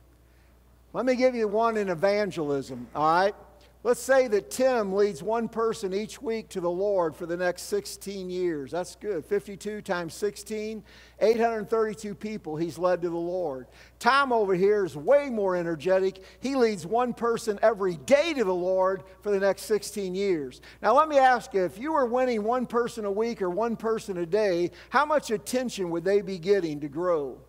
Let 0.92 1.06
me 1.06 1.16
give 1.16 1.34
you 1.34 1.48
one 1.48 1.78
in 1.78 1.88
evangelism, 1.88 2.88
all 2.94 3.10
right? 3.10 3.34
Let's 3.82 4.02
say 4.02 4.28
that 4.28 4.50
Tim 4.50 4.92
leads 4.92 5.22
one 5.22 5.48
person 5.48 5.94
each 5.94 6.20
week 6.20 6.50
to 6.50 6.60
the 6.60 6.70
Lord 6.70 7.16
for 7.16 7.24
the 7.24 7.36
next 7.36 7.62
16 7.62 8.28
years. 8.28 8.72
That's 8.72 8.94
good. 8.94 9.24
52 9.24 9.80
times 9.80 10.12
16, 10.12 10.84
832 11.18 12.14
people 12.14 12.56
he's 12.56 12.76
led 12.76 13.00
to 13.00 13.08
the 13.08 13.16
Lord. 13.16 13.68
Tom 13.98 14.34
over 14.34 14.54
here 14.54 14.84
is 14.84 14.98
way 14.98 15.30
more 15.30 15.56
energetic. 15.56 16.22
He 16.40 16.56
leads 16.56 16.86
one 16.86 17.14
person 17.14 17.58
every 17.62 17.96
day 17.96 18.34
to 18.34 18.44
the 18.44 18.54
Lord 18.54 19.02
for 19.22 19.30
the 19.30 19.40
next 19.40 19.62
16 19.62 20.14
years. 20.14 20.60
Now, 20.82 20.94
let 20.94 21.08
me 21.08 21.16
ask 21.16 21.54
you 21.54 21.64
if 21.64 21.78
you 21.78 21.92
were 21.92 22.04
winning 22.04 22.44
one 22.44 22.66
person 22.66 23.06
a 23.06 23.10
week 23.10 23.40
or 23.40 23.48
one 23.48 23.76
person 23.76 24.18
a 24.18 24.26
day, 24.26 24.72
how 24.90 25.06
much 25.06 25.30
attention 25.30 25.88
would 25.88 26.04
they 26.04 26.20
be 26.20 26.38
getting 26.38 26.80
to 26.80 26.88
grow? 26.88 27.40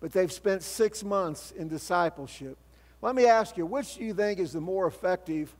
but 0.00 0.12
they've 0.12 0.30
spent 0.30 0.62
six 0.62 1.02
months 1.02 1.52
in 1.52 1.68
discipleship. 1.68 2.58
Let 3.00 3.14
me 3.14 3.24
ask 3.24 3.56
you, 3.56 3.64
which 3.64 3.96
do 3.96 4.04
you 4.04 4.12
think 4.12 4.40
is 4.40 4.52
the 4.52 4.60
more 4.60 4.86
effective 4.86 5.56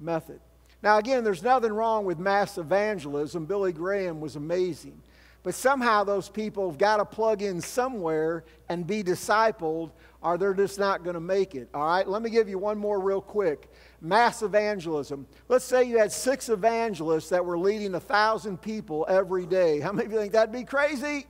method? 0.00 0.40
Now, 0.82 0.98
again, 0.98 1.24
there's 1.24 1.42
nothing 1.42 1.72
wrong 1.72 2.04
with 2.04 2.18
mass 2.18 2.56
evangelism. 2.56 3.44
Billy 3.44 3.72
Graham 3.72 4.20
was 4.20 4.36
amazing. 4.36 5.00
But 5.42 5.54
somehow 5.54 6.04
those 6.04 6.28
people 6.28 6.68
have 6.68 6.78
got 6.78 6.98
to 6.98 7.04
plug 7.04 7.40
in 7.40 7.60
somewhere 7.60 8.44
and 8.68 8.86
be 8.86 9.02
discipled, 9.02 9.90
or 10.20 10.36
they're 10.36 10.54
just 10.54 10.78
not 10.78 11.02
going 11.02 11.14
to 11.14 11.20
make 11.20 11.54
it. 11.54 11.68
All 11.72 11.86
right, 11.86 12.06
let 12.06 12.20
me 12.20 12.28
give 12.28 12.48
you 12.48 12.58
one 12.58 12.76
more 12.76 13.00
real 13.00 13.22
quick 13.22 13.70
mass 14.02 14.42
evangelism. 14.42 15.26
Let's 15.48 15.64
say 15.64 15.84
you 15.84 15.98
had 15.98 16.12
six 16.12 16.48
evangelists 16.48 17.30
that 17.30 17.44
were 17.44 17.58
leading 17.58 17.94
a 17.94 18.00
thousand 18.00 18.60
people 18.60 19.06
every 19.08 19.46
day. 19.46 19.80
How 19.80 19.92
many 19.92 20.06
of 20.06 20.12
you 20.12 20.18
think 20.18 20.32
that'd 20.32 20.52
be 20.52 20.64
crazy? 20.64 21.26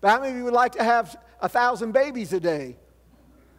But 0.00 0.10
how 0.10 0.20
many 0.20 0.32
of 0.32 0.36
you 0.38 0.44
would 0.44 0.54
like 0.54 0.72
to 0.72 0.84
have 0.84 1.16
a 1.40 1.48
thousand 1.48 1.92
babies 1.92 2.32
a 2.32 2.40
day? 2.40 2.76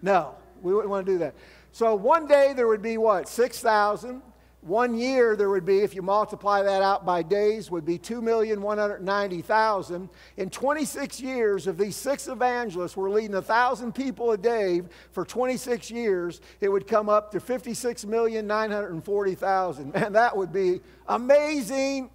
No, 0.01 0.35
we 0.61 0.73
wouldn't 0.73 0.89
want 0.89 1.05
to 1.05 1.11
do 1.11 1.17
that. 1.19 1.35
So 1.71 1.95
one 1.95 2.27
day 2.27 2.53
there 2.55 2.67
would 2.67 2.81
be 2.81 2.97
what? 2.97 3.27
6,000. 3.27 4.21
One 4.69 4.95
year 4.95 5.35
there 5.35 5.49
would 5.49 5.65
be, 5.65 5.79
if 5.79 5.93
you 5.95 6.03
multiply 6.03 6.61
that 6.61 6.83
out 6.83 7.03
by 7.03 7.23
days, 7.23 7.71
would 7.71 7.85
be 7.85 7.97
2,190,000. 7.97 10.09
In 10.37 10.51
26 10.51 11.19
years, 11.19 11.65
if 11.65 11.75
these 11.75 11.95
six 11.95 12.27
evangelists 12.27 12.95
were 12.95 13.09
leading 13.09 13.31
1,000 13.31 13.95
people 13.95 14.31
a 14.31 14.37
day 14.37 14.83
for 15.11 15.25
26 15.25 15.89
years, 15.89 16.39
it 16.61 16.69
would 16.69 16.85
come 16.85 17.09
up 17.09 17.31
to 17.31 17.39
56,940,000. 17.39 19.91
Man, 19.91 20.13
that 20.19 20.37
would 20.37 20.53
be 20.53 20.81
amazing. 21.07 22.11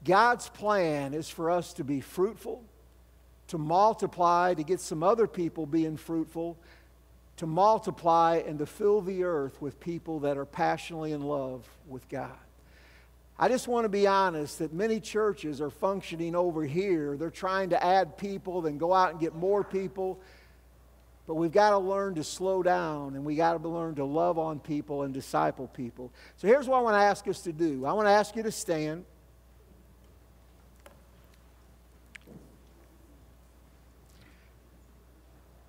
God's 0.04 0.48
plan 0.48 1.14
is 1.14 1.30
for 1.30 1.48
us 1.48 1.72
to 1.74 1.84
be 1.84 2.00
fruitful, 2.00 2.64
to 3.48 3.58
multiply, 3.58 4.54
to 4.54 4.62
get 4.64 4.80
some 4.80 5.04
other 5.04 5.28
people 5.28 5.64
being 5.64 5.96
fruitful, 5.96 6.58
to 7.36 7.46
multiply, 7.46 8.42
and 8.44 8.58
to 8.58 8.66
fill 8.66 9.00
the 9.00 9.22
earth 9.22 9.62
with 9.62 9.78
people 9.78 10.18
that 10.20 10.36
are 10.36 10.44
passionately 10.44 11.12
in 11.12 11.22
love 11.22 11.68
with 11.86 12.08
God. 12.08 12.32
I 13.38 13.48
just 13.48 13.66
want 13.66 13.84
to 13.84 13.88
be 13.88 14.06
honest 14.06 14.58
that 14.60 14.72
many 14.72 15.00
churches 15.00 15.60
are 15.60 15.70
functioning 15.70 16.36
over 16.36 16.64
here. 16.64 17.16
They're 17.16 17.30
trying 17.30 17.70
to 17.70 17.84
add 17.84 18.16
people, 18.16 18.60
then 18.60 18.78
go 18.78 18.92
out 18.92 19.10
and 19.10 19.20
get 19.20 19.34
more 19.34 19.64
people. 19.64 20.20
But 21.26 21.34
we've 21.34 21.52
got 21.52 21.70
to 21.70 21.78
learn 21.78 22.14
to 22.16 22.24
slow 22.24 22.62
down 22.62 23.14
and 23.14 23.24
we 23.24 23.36
got 23.36 23.60
to 23.60 23.68
learn 23.68 23.94
to 23.96 24.04
love 24.04 24.38
on 24.38 24.58
people 24.58 25.02
and 25.02 25.14
disciple 25.14 25.68
people. 25.68 26.12
So 26.36 26.46
here's 26.46 26.68
what 26.68 26.78
I 26.78 26.80
want 26.82 26.94
to 26.94 27.00
ask 27.00 27.26
us 27.28 27.40
to 27.42 27.52
do 27.52 27.86
I 27.86 27.92
want 27.92 28.06
to 28.06 28.12
ask 28.12 28.36
you 28.36 28.42
to 28.42 28.52
stand. 28.52 29.04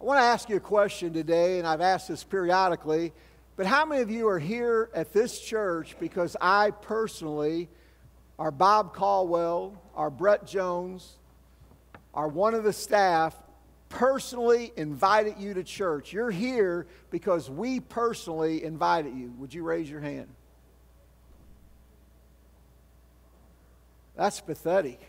I 0.01 0.05
want 0.05 0.19
to 0.19 0.25
ask 0.25 0.49
you 0.49 0.57
a 0.57 0.59
question 0.59 1.13
today, 1.13 1.59
and 1.59 1.67
I've 1.67 1.79
asked 1.79 2.09
this 2.09 2.25
periodically, 2.25 3.13
but 3.55 3.65
how 3.65 3.85
many 3.85 4.01
of 4.01 4.09
you 4.09 4.27
are 4.27 4.39
here 4.39 4.89
at 4.95 5.13
this 5.13 5.39
church 5.39 5.95
because 5.99 6.35
I 6.41 6.71
personally, 6.71 7.69
our 8.39 8.51
Bob 8.51 8.93
Caldwell, 8.93 9.79
our 9.95 10.09
Brett 10.09 10.47
Jones, 10.47 11.17
our 12.13 12.27
one 12.27 12.55
of 12.55 12.63
the 12.63 12.73
staff, 12.73 13.35
personally 13.89 14.71
invited 14.75 15.35
you 15.37 15.53
to 15.53 15.63
church? 15.63 16.11
You're 16.11 16.31
here 16.31 16.87
because 17.11 17.49
we 17.49 17.79
personally 17.79 18.63
invited 18.63 19.15
you. 19.15 19.31
Would 19.37 19.53
you 19.53 19.63
raise 19.63 19.89
your 19.89 20.01
hand? 20.01 20.29
That's 24.15 24.41
pathetic. 24.41 24.99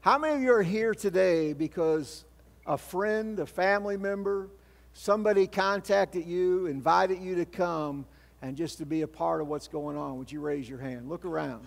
How 0.00 0.18
many 0.18 0.34
of 0.34 0.42
you 0.42 0.52
are 0.52 0.62
here 0.62 0.94
today 0.94 1.52
because 1.52 2.24
a 2.66 2.76
friend, 2.76 3.38
a 3.38 3.46
family 3.46 3.96
member, 3.96 4.48
somebody 4.94 5.46
contacted 5.46 6.26
you, 6.26 6.66
invited 6.66 7.20
you 7.20 7.36
to 7.36 7.44
come, 7.44 8.06
and 8.40 8.56
just 8.56 8.78
to 8.78 8.86
be 8.86 9.02
a 9.02 9.08
part 9.08 9.40
of 9.40 9.46
what's 9.46 9.68
going 9.68 9.96
on? 9.96 10.18
Would 10.18 10.32
you 10.32 10.40
raise 10.40 10.68
your 10.68 10.78
hand? 10.78 11.08
Look 11.08 11.24
around. 11.24 11.66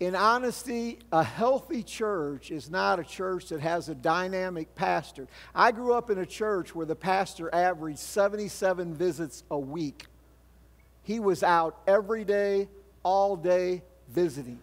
In 0.00 0.16
honesty, 0.16 0.98
a 1.12 1.22
healthy 1.22 1.84
church 1.84 2.50
is 2.50 2.68
not 2.68 2.98
a 2.98 3.04
church 3.04 3.50
that 3.50 3.60
has 3.60 3.88
a 3.88 3.94
dynamic 3.94 4.74
pastor. 4.74 5.28
I 5.54 5.70
grew 5.70 5.92
up 5.92 6.10
in 6.10 6.18
a 6.18 6.26
church 6.26 6.74
where 6.74 6.86
the 6.86 6.96
pastor 6.96 7.54
averaged 7.54 8.00
77 8.00 8.94
visits 8.94 9.44
a 9.48 9.58
week. 9.58 10.06
He 11.04 11.20
was 11.20 11.44
out 11.44 11.78
every 11.86 12.24
day, 12.24 12.68
all 13.04 13.36
day, 13.36 13.84
visiting. 14.08 14.58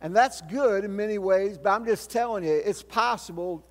And 0.00 0.14
that's 0.14 0.40
good 0.42 0.84
in 0.84 0.94
many 0.94 1.18
ways, 1.18 1.58
but 1.58 1.70
I'm 1.70 1.84
just 1.84 2.10
telling 2.10 2.44
you, 2.44 2.52
it's 2.52 2.82
possible 2.82 3.64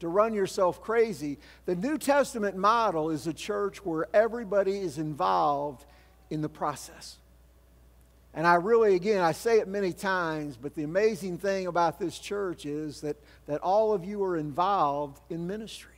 to 0.00 0.08
run 0.08 0.34
yourself 0.34 0.82
crazy. 0.82 1.38
The 1.66 1.76
New 1.76 1.98
Testament 1.98 2.56
model 2.56 3.10
is 3.10 3.26
a 3.26 3.32
church 3.32 3.84
where 3.84 4.08
everybody 4.12 4.78
is 4.78 4.98
involved 4.98 5.84
in 6.30 6.42
the 6.42 6.48
process. 6.48 7.16
And 8.32 8.46
I 8.46 8.54
really, 8.54 8.94
again, 8.94 9.22
I 9.22 9.32
say 9.32 9.58
it 9.58 9.68
many 9.68 9.92
times, 9.92 10.56
but 10.56 10.74
the 10.74 10.84
amazing 10.84 11.38
thing 11.38 11.66
about 11.66 11.98
this 11.98 12.18
church 12.18 12.64
is 12.64 13.00
that, 13.00 13.16
that 13.46 13.60
all 13.60 13.92
of 13.92 14.04
you 14.04 14.22
are 14.24 14.36
involved 14.36 15.20
in 15.30 15.46
ministry. 15.46 15.90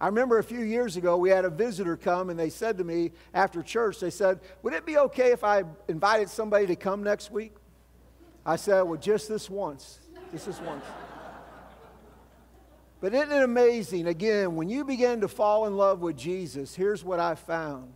I 0.00 0.06
remember 0.06 0.38
a 0.38 0.44
few 0.44 0.62
years 0.62 0.96
ago, 0.96 1.16
we 1.16 1.30
had 1.30 1.44
a 1.44 1.50
visitor 1.50 1.96
come 1.96 2.30
and 2.30 2.38
they 2.38 2.50
said 2.50 2.78
to 2.78 2.84
me 2.84 3.12
after 3.32 3.62
church, 3.62 4.00
they 4.00 4.10
said, 4.10 4.40
Would 4.64 4.72
it 4.72 4.84
be 4.84 4.98
okay 4.98 5.30
if 5.30 5.44
I 5.44 5.62
invited 5.86 6.28
somebody 6.28 6.66
to 6.66 6.74
come 6.74 7.04
next 7.04 7.30
week? 7.30 7.52
I 8.44 8.56
said, 8.56 8.82
well, 8.82 8.98
just 8.98 9.28
this 9.28 9.48
once. 9.48 10.00
Just 10.32 10.46
this 10.46 10.60
once. 10.60 10.84
But 13.02 13.12
isn't 13.14 13.32
it 13.32 13.42
amazing? 13.42 14.06
Again, 14.06 14.54
when 14.54 14.68
you 14.68 14.84
begin 14.84 15.22
to 15.22 15.28
fall 15.28 15.66
in 15.66 15.76
love 15.76 16.00
with 16.00 16.16
Jesus, 16.16 16.72
here's 16.72 17.02
what 17.02 17.18
I 17.18 17.34
found. 17.34 17.92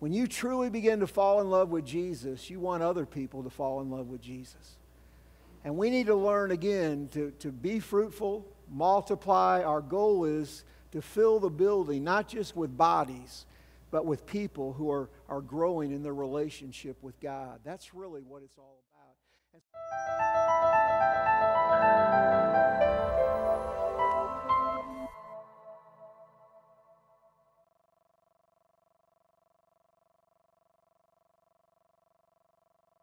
When 0.00 0.12
you 0.12 0.26
truly 0.26 0.68
begin 0.68 1.00
to 1.00 1.06
fall 1.06 1.40
in 1.40 1.48
love 1.48 1.70
with 1.70 1.86
Jesus, 1.86 2.50
you 2.50 2.60
want 2.60 2.82
other 2.82 3.06
people 3.06 3.42
to 3.44 3.48
fall 3.48 3.80
in 3.80 3.90
love 3.90 4.08
with 4.08 4.20
Jesus. 4.20 4.76
And 5.64 5.78
we 5.78 5.88
need 5.88 6.08
to 6.08 6.14
learn 6.14 6.50
again 6.50 7.08
to, 7.14 7.30
to 7.38 7.50
be 7.50 7.80
fruitful, 7.80 8.46
multiply. 8.70 9.62
Our 9.62 9.80
goal 9.80 10.26
is 10.26 10.64
to 10.92 11.00
fill 11.00 11.40
the 11.40 11.48
building, 11.48 12.04
not 12.04 12.28
just 12.28 12.54
with 12.54 12.76
bodies, 12.76 13.46
but 13.90 14.04
with 14.04 14.26
people 14.26 14.74
who 14.74 14.90
are, 14.90 15.08
are 15.30 15.40
growing 15.40 15.90
in 15.90 16.02
their 16.02 16.12
relationship 16.12 17.02
with 17.02 17.18
God. 17.18 17.60
That's 17.64 17.94
really 17.94 18.20
what 18.20 18.42
it's 18.42 18.58
all 18.58 18.82
about. 21.72 22.13